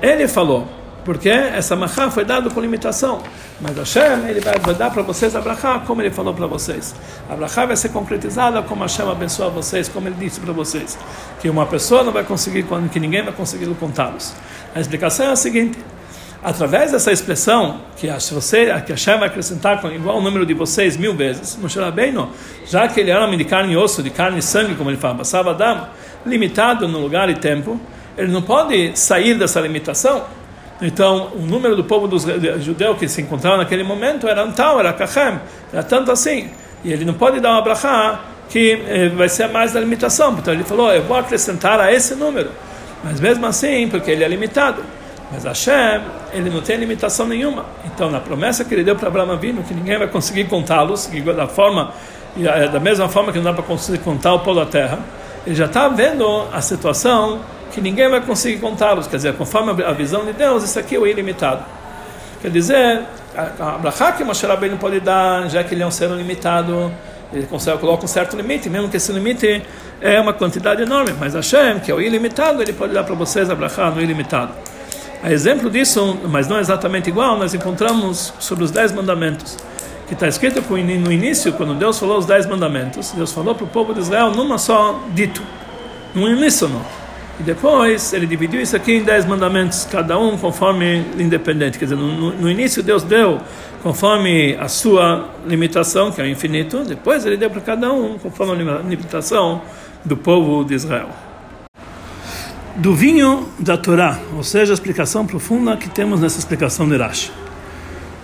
Ele 0.00 0.26
falou 0.26 0.66
Porque 1.04 1.28
essa 1.28 1.76
machá 1.76 2.10
foi 2.10 2.24
dada 2.24 2.48
com 2.48 2.58
limitação. 2.58 3.22
Mas 3.60 3.76
Hashem, 3.76 4.26
ele 4.26 4.40
vai, 4.40 4.58
dar 4.74 4.90
para 4.90 5.02
vocês 5.02 5.36
a 5.36 5.42
brachá 5.42 5.80
como 5.80 6.00
ele 6.00 6.10
falou 6.10 6.32
para 6.32 6.46
vocês. 6.46 6.94
A 7.28 7.36
brachá 7.36 7.66
vai 7.66 7.76
ser 7.76 7.90
concretizada 7.90 8.62
como 8.62 8.80
Hashem 8.80 9.06
abençoa 9.10 9.50
vocês, 9.50 9.90
como 9.90 10.08
ele 10.08 10.16
disse 10.18 10.40
para 10.40 10.54
vocês. 10.54 10.96
Que 11.38 11.50
uma 11.50 11.66
pessoa 11.66 12.02
não 12.02 12.10
vai 12.10 12.24
conseguir, 12.24 12.64
que 12.90 12.98
ninguém 12.98 13.22
vai 13.22 13.34
conseguir 13.34 13.66
contá-los. 13.74 14.32
A 14.74 14.80
explicação 14.80 15.26
é 15.26 15.32
a 15.32 15.36
seguinte. 15.36 15.78
Através 16.44 16.92
dessa 16.92 17.10
expressão, 17.10 17.80
que 17.96 18.20
se 18.20 18.34
você, 18.34 18.66
que 18.84 18.92
Hashem 18.92 19.18
vai 19.18 19.28
acrescentar 19.28 19.80
com 19.80 19.90
igual 19.90 20.20
número 20.20 20.44
de 20.44 20.52
vocês 20.52 20.94
mil 20.94 21.14
vezes, 21.14 21.56
Moshe 21.56 21.80
Rabbeinu, 21.80 22.28
já 22.66 22.86
que 22.86 23.00
ele 23.00 23.10
era 23.10 23.24
homem 23.24 23.38
de 23.38 23.46
carne 23.46 23.72
e 23.72 23.76
osso, 23.78 24.02
de 24.02 24.10
carne 24.10 24.40
e 24.40 24.42
sangue, 24.42 24.74
como 24.74 24.90
ele 24.90 24.98
fala, 24.98 25.14
passava 25.14 25.52
Adam, 25.52 25.88
limitado 26.26 26.86
no 26.86 26.98
lugar 26.98 27.30
e 27.30 27.34
tempo, 27.34 27.80
ele 28.14 28.30
não 28.30 28.42
pode 28.42 28.92
sair 28.94 29.32
dessa 29.38 29.58
limitação. 29.58 30.22
Então, 30.82 31.32
o 31.34 31.46
número 31.46 31.74
do 31.74 31.84
povo 31.84 32.06
dos 32.06 32.26
judeus 32.60 32.98
que 32.98 33.08
se 33.08 33.22
encontrava 33.22 33.56
naquele 33.56 33.82
momento 33.82 34.28
era 34.28 34.46
tal, 34.48 34.78
era 34.78 34.92
kachem, 34.92 35.40
era 35.72 35.82
tanto 35.82 36.12
assim. 36.12 36.50
E 36.84 36.92
ele 36.92 37.06
não 37.06 37.14
pode 37.14 37.40
dar 37.40 37.52
uma 37.52 37.62
brachá 37.62 38.20
que 38.50 38.82
eh, 38.86 39.08
vai 39.08 39.30
ser 39.30 39.48
mais 39.48 39.72
da 39.72 39.80
limitação. 39.80 40.36
Então, 40.38 40.52
ele 40.52 40.64
falou, 40.64 40.92
eu 40.92 41.04
vou 41.04 41.16
acrescentar 41.16 41.80
a 41.80 41.90
esse 41.90 42.14
número. 42.14 42.50
Mas 43.02 43.18
mesmo 43.18 43.46
assim, 43.46 43.88
porque 43.88 44.10
ele 44.10 44.22
é 44.22 44.28
limitado. 44.28 44.82
Mas 45.34 45.42
Hashem, 45.42 46.00
ele 46.32 46.48
não 46.48 46.62
tem 46.62 46.76
limitação 46.76 47.26
nenhuma. 47.26 47.64
Então, 47.84 48.08
na 48.08 48.20
promessa 48.20 48.64
que 48.64 48.72
ele 48.72 48.84
deu 48.84 48.94
para 48.94 49.08
Abraão 49.08 49.32
Avinu, 49.32 49.64
que 49.64 49.74
ninguém 49.74 49.98
vai 49.98 50.06
conseguir 50.06 50.44
contá-los, 50.44 51.10
da 51.36 51.48
forma, 51.48 51.92
eh, 52.40 52.68
da 52.68 52.78
mesma 52.78 53.08
forma 53.08 53.32
que 53.32 53.38
não 53.38 53.44
dá 53.44 53.52
para 53.52 53.64
conseguir 53.64 53.98
contar 53.98 54.32
o 54.34 54.40
polo 54.40 54.60
da 54.60 54.66
terra, 54.66 55.00
ele 55.44 55.56
já 55.56 55.64
está 55.64 55.88
vendo 55.88 56.46
a 56.52 56.60
situação 56.60 57.40
que 57.72 57.80
ninguém 57.80 58.08
vai 58.08 58.20
conseguir 58.20 58.60
contá-los. 58.60 59.08
Quer 59.08 59.16
dizer, 59.16 59.34
conforme 59.34 59.82
a 59.82 59.90
visão 59.90 60.24
de 60.24 60.32
Deus, 60.32 60.62
isso 60.62 60.78
aqui 60.78 60.94
é 60.94 60.98
o 61.00 61.06
ilimitado. 61.06 61.64
Quer 62.40 62.52
dizer, 62.52 63.02
a 63.36 63.78
brachá 63.78 64.12
que 64.12 64.22
Moshe 64.22 64.46
Rabbeinu 64.46 64.76
pode 64.76 65.00
dar, 65.00 65.48
já 65.48 65.64
que 65.64 65.74
ele 65.74 65.82
é 65.82 65.86
um 65.86 65.90
ser 65.90 66.10
limitado, 66.10 66.92
ele 67.32 67.46
consegue 67.46 67.78
coloca 67.78 68.04
um 68.04 68.08
certo 68.08 68.36
limite, 68.36 68.70
mesmo 68.70 68.88
que 68.88 68.98
esse 68.98 69.10
limite 69.10 69.64
é 70.00 70.20
uma 70.20 70.32
quantidade 70.32 70.82
enorme, 70.82 71.12
mas 71.18 71.34
Hashem, 71.34 71.80
que 71.80 71.90
é 71.90 71.94
o 71.94 72.00
ilimitado, 72.00 72.62
ele 72.62 72.72
pode 72.72 72.92
dar 72.92 73.02
para 73.02 73.16
vocês 73.16 73.50
a 73.50 73.54
brachá 73.56 73.90
no 73.90 74.00
ilimitado. 74.00 74.52
A 75.24 75.32
exemplo 75.32 75.70
disso, 75.70 76.18
mas 76.28 76.48
não 76.48 76.60
exatamente 76.60 77.08
igual, 77.08 77.38
nós 77.38 77.54
encontramos 77.54 78.34
sobre 78.38 78.62
os 78.62 78.70
dez 78.70 78.92
mandamentos, 78.92 79.56
que 80.06 80.12
está 80.12 80.28
escrito 80.28 80.62
no 80.70 81.10
início, 81.10 81.50
quando 81.54 81.74
Deus 81.74 81.98
falou 81.98 82.18
os 82.18 82.26
dez 82.26 82.44
mandamentos, 82.44 83.10
Deus 83.12 83.32
falou 83.32 83.54
para 83.54 83.64
o 83.64 83.66
povo 83.66 83.94
de 83.94 84.00
Israel 84.00 84.32
numa 84.32 84.58
só 84.58 85.00
dito, 85.14 85.40
no 86.14 86.26
uníssono. 86.26 86.78
E 87.40 87.42
depois 87.42 88.12
ele 88.12 88.26
dividiu 88.26 88.60
isso 88.60 88.76
aqui 88.76 88.96
em 88.96 89.02
dez 89.02 89.24
mandamentos, 89.24 89.88
cada 89.90 90.18
um 90.18 90.36
conforme 90.36 91.02
independente. 91.18 91.78
Quer 91.78 91.86
dizer, 91.86 91.96
no, 91.96 92.30
no, 92.30 92.50
início 92.50 92.82
Deus 92.82 93.02
deu 93.02 93.40
conforme 93.82 94.54
a 94.60 94.68
sua 94.68 95.30
limitação, 95.46 96.12
que 96.12 96.20
é 96.20 96.24
o 96.24 96.28
infinito, 96.28 96.84
depois 96.84 97.24
ele 97.24 97.38
deu 97.38 97.48
para 97.48 97.62
cada 97.62 97.90
um 97.90 98.18
conforme 98.18 98.70
a 98.70 98.76
limitação 98.82 99.62
do 100.04 100.18
povo 100.18 100.62
de 100.66 100.74
Israel. 100.74 101.08
Do 102.76 102.92
vinho 102.92 103.48
da 103.56 103.76
Torá, 103.76 104.18
ou 104.34 104.42
seja, 104.42 104.72
a 104.72 104.74
explicação 104.74 105.24
profunda 105.24 105.76
que 105.76 105.88
temos 105.88 106.18
nessa 106.18 106.40
explicação 106.40 106.88
de 106.88 106.96
Rashi. 106.96 107.30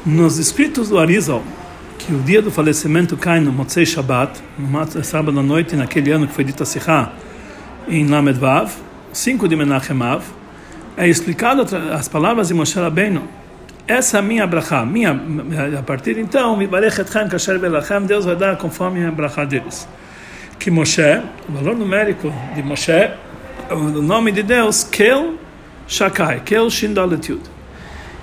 Nos 0.05 0.39
escritos 0.39 0.89
do 0.89 0.99
Arizal, 0.99 1.45
que 1.97 2.13
o 2.13 2.19
dia 2.19 2.43
do 2.43 2.51
falecimento 2.51 3.17
cai 3.17 3.39
no 3.39 3.53
Motzei 3.53 3.87
Shabbat, 3.87 4.43
no 4.59 5.05
sábado 5.05 5.39
à 5.39 5.43
noite, 5.43 5.77
naquele 5.77 6.11
ano 6.11 6.27
que 6.27 6.35
foi 6.35 6.43
dita 6.43 6.65
Sichá, 6.65 7.13
em 7.87 8.09
Lamed 8.09 8.41
Vav, 8.41 8.73
5 9.13 9.47
de 9.47 9.55
Menachem 9.55 10.03
Av, 10.03 10.25
é 10.97 11.09
explicado 11.09 11.65
as 11.93 12.09
palavras 12.09 12.49
de 12.49 12.55
Moshe 12.55 12.77
Rabbeinu. 12.77 13.23
Essa 13.87 14.19
é 14.19 14.23
minha 14.23 14.49
brachá, 14.49 14.85
minha, 14.85 15.13
a 15.79 15.83
partir 15.85 16.15
de 16.15 16.23
então, 16.23 16.59
Deus 18.05 18.25
vai 18.25 18.35
dar 18.35 18.57
conforme 18.57 19.07
a 19.07 19.13
brachá 19.13 19.45
deles. 19.45 19.87
Que 20.59 20.73
Moshe, 20.73 21.23
o 21.49 21.53
valor 21.53 21.77
numérico 21.77 22.33
de 22.57 22.65
Moshe, 22.65 23.11
o 23.71 24.03
nome 24.03 24.33
de 24.33 24.43
Deus, 24.43 24.85
Kel 24.85 25.35
Shakai, 25.87 26.41
Kel 26.41 26.71
Shindaletud. 26.71 27.41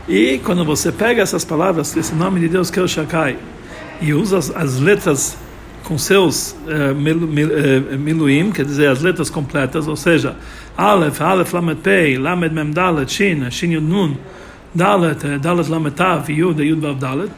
E 0.08 0.40
quando 0.44 0.64
você 0.64 0.92
pega 0.92 1.22
essas 1.22 1.44
palavras, 1.44 1.96
esse 1.96 2.14
nome 2.14 2.40
de 2.40 2.50
Deus, 2.50 2.72
Kel 2.72 2.88
Shakai, 2.88 3.38
e 4.02 4.14
usa 4.14 4.38
as, 4.38 4.56
as 4.56 4.80
letras 4.80 5.38
com 5.84 5.98
seus 5.98 6.52
uh, 6.66 6.94
mil, 6.94 7.18
uh, 7.18 7.98
miluim, 7.98 8.52
quer 8.52 8.66
dizer, 8.66 8.90
as 8.90 9.02
letras 9.02 9.30
completas, 9.30 9.88
ou 9.88 9.96
seja, 9.96 10.36
Aleph, 10.78 11.22
Aleph 11.22 11.54
Lamed 11.54 11.80
Pei, 11.82 12.18
Lamed 12.18 12.54
Mem 12.54 12.72
Dalet, 12.72 13.12
Shin, 13.12 13.50
Shin 13.50 13.72
Yud 13.72 13.86
Nun, 13.86 14.16
Dalet, 14.76 15.26
eh, 15.26 15.38
Dalet 15.40 15.70
Lamed 15.70 15.96
Tav, 15.96 16.30
Yud, 16.30 16.62
Yud 16.62 16.82
Vav 16.82 17.00
Dalet, 17.00 17.32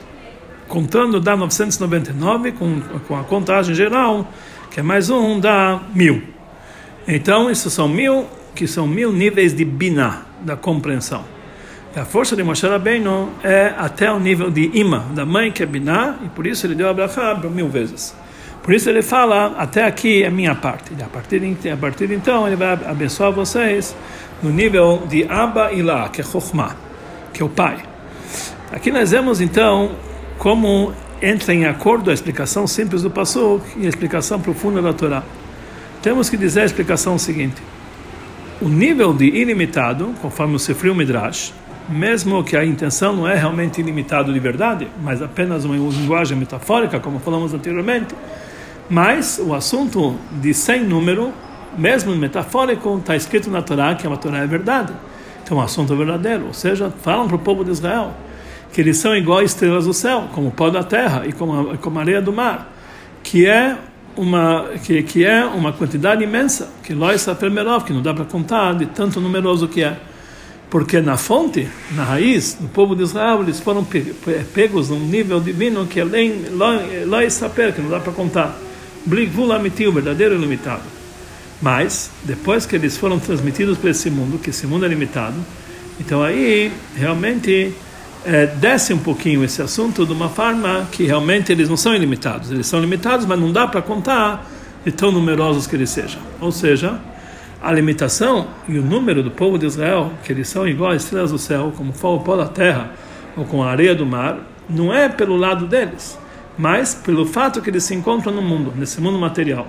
contando 0.68 1.20
dá 1.20 1.38
999, 1.38 2.52
com, 2.54 2.82
com 3.08 3.16
a 3.16 3.24
contagem 3.24 3.76
geral, 3.76 4.32
que 4.72 4.80
é 4.80 4.84
mais 4.84 5.10
um, 5.10 5.40
dá 5.40 5.82
mil. 5.94 6.39
Então, 7.08 7.50
isso 7.50 7.70
são 7.70 7.88
mil, 7.88 8.26
que 8.56 8.68
são 8.68 8.88
mil 8.88 9.12
níveis 9.12 9.54
de 9.54 9.66
Binah, 9.66 10.26
da 10.42 10.56
compreensão. 10.56 11.24
A 11.96 12.06
força 12.06 12.36
de 12.36 12.44
Moshe 12.44 12.68
Rabbeinu 12.68 13.30
é 13.44 13.74
até 13.78 14.12
o 14.12 14.20
nível 14.20 14.52
de 14.52 14.70
Ima, 14.74 15.08
da 15.14 15.26
mãe 15.26 15.52
que 15.52 15.64
é 15.64 15.66
Binah, 15.66 16.20
e 16.24 16.30
por 16.30 16.46
isso 16.46 16.68
ele 16.68 16.76
deu 16.76 16.88
a 16.88 17.50
mil 17.50 17.68
vezes. 17.68 18.16
Por 18.62 18.74
isso 18.74 18.90
ele 18.90 19.02
fala, 19.02 19.56
até 19.58 19.84
aqui 19.84 20.24
é 20.24 20.30
minha 20.30 20.54
parte. 20.54 20.92
E 20.98 21.02
a 21.02 21.08
partir 21.08 21.40
de, 21.40 21.70
a 21.70 21.78
partir 21.78 22.08
de 22.08 22.14
então 22.14 22.46
ele 22.46 22.56
vai 22.56 22.74
abençoar 22.74 23.32
vocês 23.32 23.96
no 24.44 24.52
nível 24.52 25.04
de 25.10 25.26
Abba 25.28 25.72
Ilá, 25.74 26.10
que 26.10 26.22
é 26.22 26.24
Chokhmah, 26.24 26.76
que 27.34 27.42
é 27.42 27.46
o 27.46 27.50
pai. 27.50 27.80
Aqui 28.72 28.92
nós 28.92 29.10
vemos 29.10 29.42
então 29.42 29.92
como 30.38 30.94
entra 31.22 31.54
em 31.54 31.66
acordo 31.66 32.12
a 32.12 32.14
explicação 32.14 32.68
simples 32.68 33.02
do 33.02 33.10
Passuk 33.10 33.64
e 33.78 33.86
a 33.86 33.90
explicação 33.90 34.40
profunda 34.40 34.82
da 34.82 34.94
Torá. 34.94 35.24
Temos 36.02 36.30
que 36.30 36.38
dizer 36.38 36.62
a 36.62 36.66
explicação 36.66 37.18
seguinte. 37.18 37.62
O 38.62 38.70
nível 38.70 39.14
de 39.14 39.26
ilimitado, 39.26 40.14
conforme 40.22 40.56
o 40.56 40.60
Sefri 40.60 40.94
Midrash, 40.94 41.54
mesmo 41.90 42.44
que 42.44 42.56
a 42.56 42.64
intenção 42.64 43.16
não 43.16 43.28
é 43.28 43.36
realmente 43.36 43.82
ilimitado 43.82 44.32
de 44.32 44.40
verdade, 44.40 44.88
mas 45.02 45.22
apenas 45.22 45.66
uma 45.66 45.76
linguagem 45.76 46.38
metafórica, 46.38 47.00
como 47.00 47.20
falamos 47.20 47.54
anteriormente, 47.54 48.16
mas 48.90 49.40
o 49.44 49.54
assunto 49.54 50.16
de 50.42 50.54
sem 50.54 50.84
número, 50.84 51.34
mesmo 51.78 52.16
metafórico, 52.16 52.98
está 52.98 53.16
escrito 53.16 53.50
na 53.50 53.62
Torá 53.62 53.94
que 53.96 54.08
a 54.08 54.16
Torá 54.16 54.40
é 54.40 54.48
verdade. 54.48 54.94
Então 55.44 55.58
o 55.58 55.62
assunto 55.62 55.92
é 55.94 55.96
verdadeiro. 55.96 56.48
Ou 56.48 56.54
seja, 56.54 56.94
falam 57.02 57.28
para 57.28 57.36
o 57.36 57.40
povo 57.40 57.64
de 57.64 57.72
Israel 57.72 58.14
que 58.72 58.82
eles 58.82 58.98
são 58.98 59.16
igual 59.16 59.42
estrelas 59.42 59.86
do 59.86 59.94
céu, 59.94 60.28
como 60.34 60.50
o 60.50 60.52
pó 60.52 60.70
da 60.70 60.84
terra 60.84 61.24
e 61.26 61.34
como 61.34 61.72
a, 61.72 61.78
como 61.78 61.98
a 61.98 62.02
areia 62.02 62.22
do 62.22 62.32
mar, 62.32 62.72
que 63.24 63.48
é 63.48 63.76
uma 64.16 64.70
que, 64.84 65.02
que 65.04 65.26
é 65.26 65.46
uma 65.46 65.74
quantidade 65.74 66.24
imensa, 66.24 66.70
que 66.84 66.94
Lois 66.94 67.28
Apermerov, 67.28 67.84
que 67.84 67.94
não 67.94 68.02
dá 68.02 68.14
para 68.14 68.26
contar 68.26 68.74
de 68.74 68.86
tanto 68.88 69.20
numeroso 69.20 69.68
que 69.68 69.84
é. 69.84 69.98
Porque 70.70 71.02
na 71.02 71.18
fonte, 71.18 71.68
na 71.92 72.04
raiz 72.04 72.54
do 72.54 72.68
povo 72.68 72.96
de 72.96 73.04
Israel, 73.04 73.42
eles 73.42 73.60
foram 73.60 73.86
pegos 74.54 74.90
num 74.90 75.00
nível 75.00 75.40
divino 75.40 75.88
que 75.88 76.00
além 76.00 76.46
Lois 77.08 77.34
Saper, 77.34 77.74
que 77.74 77.82
não 77.82 77.90
dá 77.90 78.00
para 78.00 78.14
contar. 78.14 78.56
Bligvul 79.06 79.52
Amiti, 79.52 79.88
o 79.88 79.92
verdadeiro 79.92 80.36
ilimitado. 80.36 80.84
Mas, 81.62 82.12
depois 82.24 82.66
que 82.66 82.76
eles 82.76 82.98
foram 82.98 83.20
transmitidos 83.20 83.78
para 83.78 83.90
esse 83.90 84.10
mundo, 84.10 84.38
que 84.38 84.52
esse 84.52 84.68
mundo 84.68 84.86
é 84.86 84.90
limitado, 84.90 85.36
então 86.00 86.24
aí 86.24 86.72
realmente 86.96 87.74
é, 88.26 88.46
desce 88.48 88.94
um 88.94 88.98
pouquinho 88.98 89.44
esse 89.44 89.62
assunto 89.62 90.06
de 90.06 90.14
uma 90.14 90.30
forma 90.30 90.88
que 90.92 91.04
realmente 91.04 91.52
eles 91.52 91.70
não 91.70 91.78
são 91.78 91.96
ilimitados. 91.96 92.52
Eles 92.52 92.68
são 92.68 92.80
limitados, 92.80 93.26
mas 93.26 93.40
não 93.40 93.52
dá 93.52 93.68
para 93.68 93.82
contar 93.82 94.50
de 94.86 94.92
tão 94.92 95.12
numerosos 95.12 95.68
que 95.68 95.76
eles 95.76 95.90
sejam. 95.90 96.22
Ou 96.40 96.52
seja, 96.52 97.00
a 97.62 97.72
limitação 97.72 98.48
e 98.68 98.78
o 98.78 98.82
número 98.82 99.22
do 99.24 99.32
povo 99.32 99.58
de 99.58 99.66
Israel, 99.66 100.12
que 100.24 100.32
eles 100.32 100.48
são 100.48 100.68
igual 100.68 100.92
às 100.92 101.04
estrelas 101.04 101.32
do 101.32 101.38
céu, 101.38 101.74
como 101.76 101.92
o 101.92 102.20
pó 102.20 102.36
da 102.36 102.48
terra 102.48 102.92
ou 103.36 103.46
com 103.46 103.64
a 103.64 103.70
areia 103.70 103.96
do 103.96 104.06
mar, 104.06 104.38
não 104.70 104.94
é 104.94 105.10
pelo 105.10 105.36
lado 105.36 105.66
deles 105.66 106.18
mas 106.60 106.94
pelo 106.94 107.26
fato 107.26 107.62
que 107.62 107.70
eles 107.70 107.86
se 107.86 107.96
encontram 107.96 108.34
no 108.34 108.42
mundo, 108.42 108.74
nesse 108.76 109.00
mundo 109.00 109.18
material. 109.18 109.66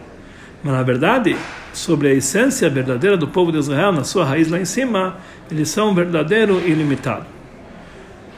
Mas 0.62 0.74
na 0.74 0.82
verdade, 0.82 1.36
sobre 1.72 2.08
a 2.08 2.12
essência 2.12 2.68
verdadeira 2.68 3.16
do 3.16 3.28
povo 3.28 3.52
de 3.52 3.58
Israel, 3.58 3.92
na 3.92 4.02
sua 4.02 4.24
raiz 4.24 4.48
lá 4.48 4.58
em 4.58 4.64
cima, 4.64 5.16
eles 5.48 5.68
são 5.68 5.94
verdadeiro 5.94 6.60
ilimitado. 6.66 7.24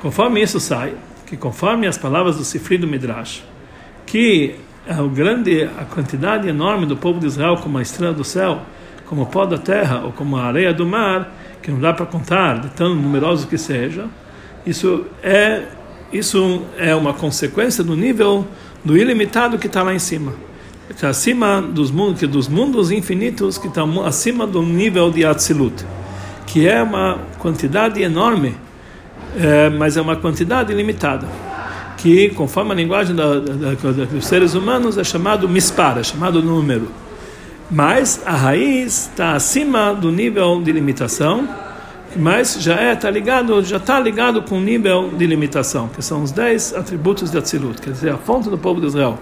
Conforme 0.02 0.42
isso 0.42 0.58
sai, 0.58 0.94
que 1.24 1.36
conforme 1.36 1.86
as 1.86 1.96
palavras 1.96 2.36
do 2.36 2.44
Sifri 2.44 2.76
do 2.76 2.88
Midrash, 2.88 3.44
que 4.04 4.56
a 4.86 5.00
grande 5.04 5.62
a 5.78 5.84
quantidade 5.84 6.48
enorme 6.48 6.86
do 6.86 6.96
povo 6.96 7.20
de 7.20 7.26
Israel 7.26 7.56
como 7.58 7.78
a 7.78 7.82
estrela 7.82 8.12
do 8.12 8.24
céu, 8.24 8.62
como 9.06 9.22
o 9.22 9.26
pó 9.26 9.46
da 9.46 9.58
terra 9.58 10.02
ou 10.04 10.10
como 10.10 10.36
a 10.36 10.42
areia 10.42 10.74
do 10.74 10.84
mar, 10.84 11.32
que 11.62 11.70
não 11.70 11.78
dá 11.78 11.92
para 11.92 12.04
contar 12.04 12.58
de 12.58 12.70
tão 12.70 12.96
numeroso 12.96 13.46
que 13.46 13.56
seja, 13.56 14.06
isso 14.66 15.06
é 15.22 15.66
isso 16.12 16.62
é 16.76 16.94
uma 16.96 17.14
consequência 17.14 17.84
do 17.84 17.94
nível 17.94 18.44
do 18.84 18.96
ilimitado 18.96 19.56
que 19.56 19.68
está 19.68 19.84
lá 19.84 19.94
em 19.94 20.00
cima. 20.00 20.34
Que 20.98 21.06
acima 21.06 21.62
dos 21.62 21.92
mundos, 21.92 22.18
que 22.18 22.26
dos 22.26 22.48
mundos 22.48 22.90
infinitos 22.90 23.56
que 23.56 23.68
estão 23.68 24.04
acima 24.04 24.48
do 24.48 24.62
nível 24.62 25.12
de 25.12 25.24
Atzilut, 25.24 25.86
que 26.44 26.66
é 26.66 26.82
uma 26.82 27.18
quantidade 27.38 28.02
enorme 28.02 28.56
é, 29.36 29.70
mas 29.70 29.96
é 29.96 30.00
uma 30.00 30.16
quantidade 30.16 30.72
limitada, 30.72 31.26
que 31.96 32.30
conforme 32.30 32.72
a 32.72 32.74
linguagem 32.74 33.14
da, 33.14 33.38
da, 33.38 33.74
da, 33.74 34.04
dos 34.04 34.26
seres 34.26 34.54
humanos 34.54 34.98
é 34.98 35.04
chamado 35.04 35.48
mispar, 35.48 35.98
é 35.98 36.02
chamado 36.02 36.42
número. 36.42 36.88
Mas 37.70 38.22
a 38.26 38.32
raiz 38.32 39.08
está 39.08 39.32
acima 39.32 39.94
do 39.94 40.12
nível 40.12 40.60
de 40.60 40.70
limitação, 40.72 41.48
mas 42.14 42.58
já 42.60 42.74
é 42.74 42.94
tá 42.94 43.10
ligado, 43.10 43.62
já 43.64 43.78
está 43.78 43.98
ligado 43.98 44.42
com 44.42 44.58
o 44.58 44.60
nível 44.60 45.10
de 45.16 45.26
limitação, 45.26 45.88
que 45.88 46.02
são 46.02 46.22
os 46.22 46.30
dez 46.30 46.74
atributos 46.74 47.30
de 47.30 47.38
Atzilut, 47.38 47.80
quer 47.80 47.92
dizer, 47.92 48.10
a 48.10 48.18
fonte 48.18 48.50
do 48.50 48.58
povo 48.58 48.80
de 48.80 48.88
Israel. 48.88 49.18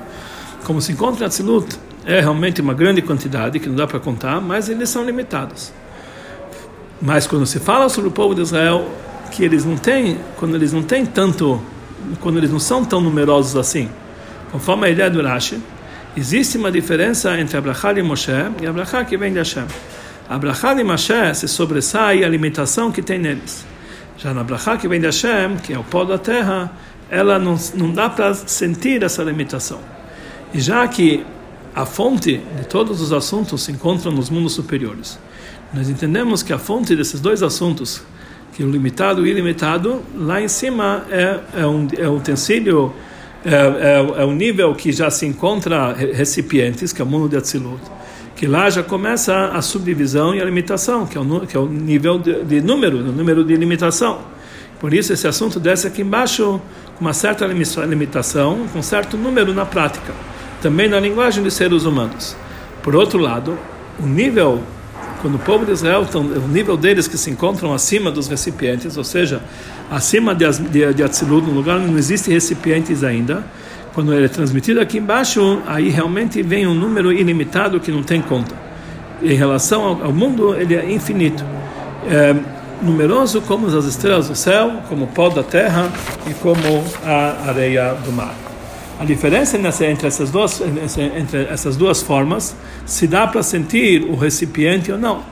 Como 0.64 0.81
se 0.81 0.92
encontra 0.92 1.23
em 1.23 1.27
Atzilut, 1.27 1.79
é 2.05 2.20
realmente 2.20 2.61
uma 2.61 2.75
grande 2.75 3.01
quantidade 3.01 3.61
que 3.61 3.68
não 3.68 3.77
dá 3.77 3.87
para 3.87 4.01
contar, 4.01 4.40
mas 4.40 4.68
eles 4.68 4.88
são 4.88 5.05
limitados. 5.05 5.73
Mas 7.01 7.27
quando 7.27 7.46
se 7.46 7.61
fala 7.61 7.88
sobre 7.88 8.09
o 8.09 8.12
povo 8.12 8.35
de 8.35 8.42
Israel, 8.42 8.87
que 9.30 9.44
eles 9.44 9.64
não 9.64 9.76
têm, 9.76 10.18
quando 10.36 10.54
eles 10.54 10.72
não 10.72 10.82
têm 10.82 11.06
tanto, 11.06 11.60
quando 12.20 12.38
eles 12.38 12.50
não 12.50 12.58
são 12.58 12.84
tão 12.84 13.00
numerosos 13.00 13.56
assim, 13.56 13.88
conforme 14.50 14.86
a 14.86 14.90
ideia 14.90 15.10
do 15.10 15.22
Rashi, 15.22 15.60
existe 16.16 16.58
uma 16.58 16.70
diferença 16.70 17.38
entre 17.38 17.56
Abraham 17.56 17.98
e 17.98 18.02
Moshe 18.02 18.32
e 18.60 18.66
Abraham 18.66 19.04
que 19.04 19.16
vem 19.16 19.32
de 19.32 19.38
Hashem. 19.38 19.66
Abraham 20.28 20.80
e 20.80 20.84
Moshe 20.84 21.34
se 21.34 21.48
sobressai 21.48 22.24
a 22.24 22.28
limitação 22.28 22.90
que 22.92 23.02
tem 23.02 23.18
neles. 23.18 23.64
Já 24.16 24.34
na 24.34 24.42
Abraham 24.42 24.76
que 24.76 24.86
vem 24.86 25.00
de 25.00 25.06
Hashem, 25.06 25.56
que 25.62 25.72
é 25.72 25.78
o 25.78 25.84
pó 25.84 26.04
da 26.04 26.18
terra, 26.18 26.70
ela 27.10 27.38
não, 27.38 27.58
não 27.74 27.90
dá 27.90 28.08
para 28.08 28.34
sentir 28.34 29.02
essa 29.02 29.22
limitação. 29.22 29.80
E 30.52 30.60
já 30.60 30.86
que 30.86 31.24
a 31.74 31.86
fonte 31.86 32.38
de 32.56 32.66
todos 32.66 33.00
os 33.00 33.12
assuntos 33.12 33.62
se 33.62 33.72
encontra 33.72 34.10
nos 34.10 34.28
mundos 34.30 34.52
superiores, 34.52 35.18
nós 35.72 35.88
entendemos 35.88 36.42
que 36.42 36.52
a 36.52 36.58
fonte 36.58 36.96
desses 36.96 37.20
dois 37.20 37.42
assuntos, 37.42 38.02
que 38.61 38.64
o 38.64 38.70
limitado 38.70 39.27
e 39.27 39.31
ilimitado, 39.31 40.03
lá 40.14 40.38
em 40.38 40.46
cima 40.46 41.07
é, 41.11 41.40
é, 41.57 41.66
um, 41.66 41.88
é 41.96 42.07
utensílio, 42.07 42.92
é, 43.42 43.55
é, 43.55 44.20
é 44.20 44.25
um 44.27 44.35
nível 44.35 44.75
que 44.75 44.92
já 44.92 45.11
se 45.11 45.25
encontra 45.25 45.94
recipientes, 45.94 46.92
que 46.92 47.01
é 47.01 47.05
o 47.05 47.09
mundo 47.09 47.27
de 47.27 47.38
Atzilut, 47.38 47.81
que 48.37 48.46
lá 48.46 48.68
já 48.68 48.83
começa 48.83 49.46
a 49.46 49.62
subdivisão 49.62 50.35
e 50.35 50.42
a 50.42 50.44
limitação, 50.44 51.07
que 51.07 51.16
é 51.16 51.20
o, 51.23 51.40
que 51.46 51.57
é 51.57 51.59
o 51.59 51.64
nível 51.64 52.18
de, 52.18 52.44
de 52.44 52.61
número, 52.61 52.99
o 52.99 53.12
número 53.12 53.42
de 53.42 53.57
limitação. 53.57 54.18
Por 54.79 54.92
isso 54.92 55.11
esse 55.11 55.27
assunto 55.27 55.59
desce 55.59 55.87
aqui 55.87 56.03
embaixo 56.03 56.61
com 56.96 57.01
uma 57.01 57.14
certa 57.14 57.46
limitação, 57.46 58.68
com 58.70 58.81
um 58.81 58.83
certo 58.83 59.16
número 59.16 59.55
na 59.55 59.64
prática, 59.64 60.12
também 60.61 60.87
na 60.87 61.01
linguagem 61.01 61.42
dos 61.42 61.55
seres 61.55 61.85
humanos. 61.85 62.37
Por 62.83 62.94
outro 62.94 63.18
lado, 63.18 63.59
o 63.99 64.05
nível 64.05 64.61
quando 65.20 65.35
o 65.35 65.38
povo 65.38 65.64
de 65.64 65.72
Israel, 65.72 66.06
o 66.14 66.48
nível 66.48 66.76
deles 66.76 67.06
que 67.06 67.18
se 67.18 67.30
encontram 67.30 67.72
acima 67.74 68.11
dos 68.11 68.28
recipientes, 68.28 68.96
ou 68.96 69.04
seja, 69.04 69.42
acima 69.90 70.35
de, 70.35 70.44
de, 70.50 70.94
de 70.94 71.24
no 71.24 71.52
lugar 71.52 71.78
onde 71.78 71.90
não 71.90 71.98
existem 71.98 72.33
recipientes 72.33 73.04
ainda, 73.04 73.44
quando 73.92 74.14
ele 74.14 74.26
é 74.26 74.28
transmitido 74.28 74.80
aqui 74.80 74.98
embaixo, 74.98 75.61
aí 75.66 75.88
realmente 75.88 76.42
vem 76.42 76.66
um 76.66 76.74
número 76.74 77.12
ilimitado 77.12 77.80
que 77.80 77.90
não 77.90 78.02
tem 78.02 78.20
conta. 78.20 78.54
Em 79.22 79.35
relação 79.35 79.83
ao, 79.83 80.04
ao 80.04 80.12
mundo, 80.12 80.54
ele 80.54 80.74
é 80.74 80.90
infinito. 80.90 81.44
É, 82.09 82.35
numeroso 82.83 83.42
como 83.42 83.66
as 83.66 83.85
estrelas 83.85 84.28
do 84.28 84.35
céu, 84.35 84.80
como 84.88 85.04
o 85.04 85.09
pó 85.09 85.28
da 85.28 85.42
terra 85.42 85.90
e 86.28 86.35
como 86.35 86.85
a 87.04 87.48
areia 87.48 87.94
do 87.94 88.12
mar. 88.12 88.49
A 89.00 89.04
diferença 89.06 89.56
entre, 89.56 90.06
essas 90.06 90.30
duas, 90.30 90.60
entre 90.60 91.44
essas 91.44 91.74
duas 91.74 92.02
formas, 92.02 92.54
se 92.84 93.06
dá 93.06 93.26
para 93.26 93.42
sentir 93.42 94.02
o 94.02 94.14
recipiente 94.14 94.92
ou 94.92 94.98
não. 94.98 95.24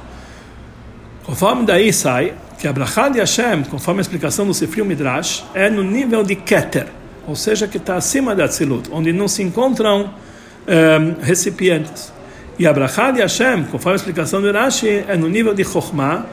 Conforme 1.22 1.66
daí 1.66 1.92
sai 1.92 2.32
que 2.58 2.66
a 2.66 2.72
Brachá 2.72 3.10
de 3.10 3.18
Hashem, 3.18 3.64
conforme 3.64 4.00
a 4.00 4.02
explicação 4.02 4.46
do 4.46 4.54
Sifri 4.54 4.82
Midrash, 4.82 5.44
é 5.52 5.68
no 5.68 5.82
nível 5.82 6.24
de 6.24 6.34
Keter, 6.34 6.86
ou 7.26 7.36
seja, 7.36 7.68
que 7.68 7.76
está 7.76 7.96
acima 7.96 8.34
da 8.34 8.48
Tzilut, 8.48 8.88
onde 8.90 9.12
não 9.12 9.28
se 9.28 9.42
encontram 9.42 10.04
um, 10.04 10.72
ehm, 10.72 11.16
recipientes. 11.20 12.10
E 12.58 12.66
a 12.66 12.72
Brachá 12.72 13.10
de 13.10 13.20
Hashem, 13.20 13.64
conforme 13.64 13.92
a 13.92 13.96
explicação 13.96 14.40
do 14.40 14.50
Rashi, 14.50 15.04
é 15.06 15.14
no 15.14 15.28
nível 15.28 15.52
de 15.52 15.62
Chokhmah, 15.62 16.24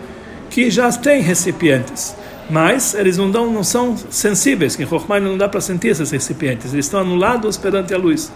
que 0.50 0.72
já 0.72 0.90
tem 0.90 1.22
recipientes 1.22 2.16
mas 2.50 2.94
eles 2.94 3.18
não, 3.18 3.30
dão, 3.32 3.52
não 3.52 3.64
são 3.64 3.98
sensíveis, 3.98 4.76
que 4.76 4.84
em 4.84 4.88
Chokhmah 4.88 5.20
não 5.20 5.38
dá 5.38 5.50
para 5.50 5.60
sentir 5.62 5.90
esses 5.90 6.12
recipientes, 6.12 6.74
eles 6.74 6.86
estão 6.86 7.00
anulados 7.00 7.58
perante 7.58 7.94
a 7.94 7.98
luz. 7.98 8.32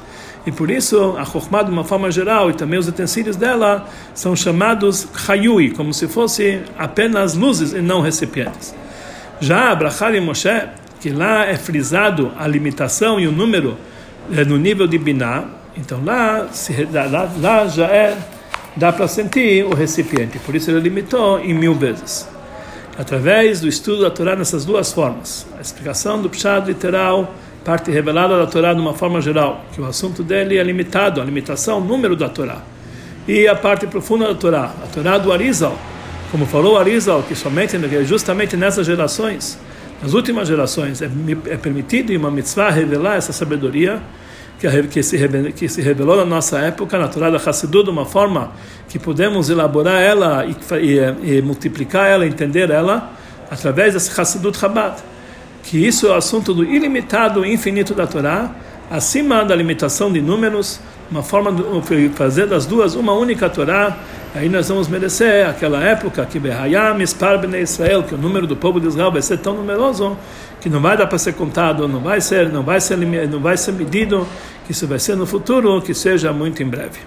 E 0.45 0.51
por 0.51 0.71
isso, 0.71 1.15
a 1.17 1.25
Chokhmah, 1.25 1.63
de 1.63 1.71
uma 1.71 1.83
forma 1.83 2.09
geral, 2.09 2.49
e 2.49 2.53
também 2.53 2.79
os 2.79 2.87
utensílios 2.87 3.35
dela, 3.35 3.87
são 4.13 4.35
chamados 4.35 5.07
Hayui, 5.27 5.71
como 5.71 5.93
se 5.93 6.07
fossem 6.07 6.63
apenas 6.77 7.35
luzes 7.35 7.73
e 7.73 7.81
não 7.81 8.01
recipientes. 8.01 8.73
Já 9.39 9.71
Abraham 9.71 10.15
e 10.15 10.21
Moshe, 10.21 10.67
que 10.99 11.09
lá 11.09 11.45
é 11.45 11.55
frisado 11.55 12.31
a 12.37 12.47
limitação 12.47 13.19
e 13.19 13.27
o 13.27 13.31
número 13.31 13.77
é, 14.31 14.43
no 14.43 14.57
nível 14.57 14.87
de 14.87 14.97
Binah, 14.97 15.45
então 15.77 16.03
lá, 16.03 16.47
se, 16.51 16.87
lá, 16.91 17.29
lá 17.39 17.67
já 17.67 17.85
é, 17.85 18.17
dá 18.75 18.91
para 18.91 19.07
sentir 19.07 19.63
o 19.65 19.73
recipiente, 19.73 20.39
por 20.39 20.55
isso 20.55 20.71
ele 20.71 20.79
limitou 20.79 21.39
em 21.39 21.53
mil 21.53 21.75
vezes 21.75 22.27
através 22.99 23.61
do 23.61 23.67
estudo 23.69 24.01
da 24.01 24.11
Torá 24.11 24.35
nessas 24.35 24.65
duas 24.65 24.91
formas. 24.91 25.47
A 25.57 25.61
explicação 25.61 26.21
do 26.21 26.29
Pshad 26.29 26.67
literal, 26.67 27.33
parte 27.63 27.89
revelada 27.89 28.37
da 28.37 28.45
Torá 28.45 28.73
de 28.73 28.81
uma 28.81 28.93
forma 28.93 29.21
geral, 29.21 29.63
que 29.71 29.79
o 29.79 29.85
assunto 29.85 30.21
dele 30.21 30.57
é 30.57 30.63
limitado, 30.63 31.21
a 31.21 31.23
limitação, 31.23 31.77
o 31.77 31.81
número 31.81 32.13
da 32.13 32.27
Torá. 32.27 32.61
E 33.25 33.47
a 33.47 33.55
parte 33.55 33.87
profunda 33.87 34.27
da 34.27 34.35
Torá, 34.35 34.73
a 34.83 34.87
Torá 34.87 35.17
do 35.17 35.31
Arizal, 35.31 35.79
como 36.29 36.45
falou 36.45 36.77
Arizal, 36.77 37.23
que 37.23 37.33
somente, 37.35 37.77
justamente 38.03 38.57
nessas 38.57 38.85
gerações, 38.85 39.57
nas 40.03 40.13
últimas 40.13 40.49
gerações, 40.49 41.01
é, 41.01 41.09
é 41.45 41.55
permitido 41.55 42.11
em 42.11 42.17
uma 42.17 42.29
mitzvah 42.29 42.69
revelar 42.69 43.15
essa 43.15 43.31
sabedoria, 43.31 44.01
que, 44.59 45.01
se, 45.01 45.17
que 45.55 45.69
se 45.69 45.81
revelou 45.81 46.17
na 46.17 46.25
nossa 46.25 46.59
época, 46.59 46.97
na 46.99 47.07
Torá 47.07 47.29
da 47.29 47.37
Hassidut, 47.37 47.85
de 47.85 47.89
uma 47.89 48.05
forma 48.05 48.51
que 48.89 48.99
podemos 48.99 49.49
elaborar 49.49 50.01
ela 50.01 50.45
e, 50.45 50.55
e, 50.81 51.37
e 51.37 51.41
multiplicar 51.41 52.07
ela, 52.07 52.25
entender 52.25 52.69
ela, 52.69 53.11
através 53.49 53.93
desse 53.93 54.19
Hassidut 54.19 54.57
Chabad. 54.57 54.97
Que 55.63 55.77
isso 55.77 56.07
é 56.07 56.09
o 56.11 56.13
assunto 56.13 56.53
do 56.53 56.63
ilimitado 56.63 57.45
e 57.45 57.53
infinito 57.53 57.93
da 57.93 58.05
Torá, 58.05 58.51
acima 58.91 59.45
da 59.45 59.55
limitação 59.55 60.11
de 60.11 60.21
números, 60.21 60.79
uma 61.09 61.23
forma 61.23 61.51
de 61.53 62.09
fazer 62.09 62.45
das 62.45 62.65
duas 62.65 62.95
uma 62.95 63.13
única 63.13 63.49
Torá, 63.49 63.97
aí 64.35 64.47
nós 64.49 64.69
vamos 64.69 64.87
merecer 64.87 65.47
aquela 65.47 65.83
época 65.83 66.25
que 66.25 66.39
Behayam, 66.39 67.01
Ispar 67.01 67.43
Israel, 67.55 68.03
que 68.03 68.13
o 68.13 68.17
número 68.17 68.45
do 68.45 68.55
povo 68.55 68.79
de 68.79 68.87
Israel 68.87 69.11
vai 69.11 69.21
ser 69.21 69.37
tão 69.37 69.55
numeroso 69.55 70.17
que 70.61 70.69
não 70.69 70.81
vai 70.81 70.97
dar 70.97 71.07
para 71.07 71.17
ser 71.17 71.33
contado, 71.33 71.87
não 71.87 72.01
vai 72.01 72.21
ser, 72.21 72.49
não 72.49 72.63
vai 72.63 72.79
ser, 72.81 72.97
não 72.97 73.39
vai 73.39 73.57
ser 73.57 73.71
medido, 73.71 74.27
que 74.65 74.71
isso 74.71 74.85
vai 74.87 74.99
ser 74.99 75.15
no 75.15 75.25
futuro, 75.25 75.81
que 75.81 75.93
seja 75.93 76.31
muito 76.33 76.61
em 76.61 76.67
breve. 76.67 76.99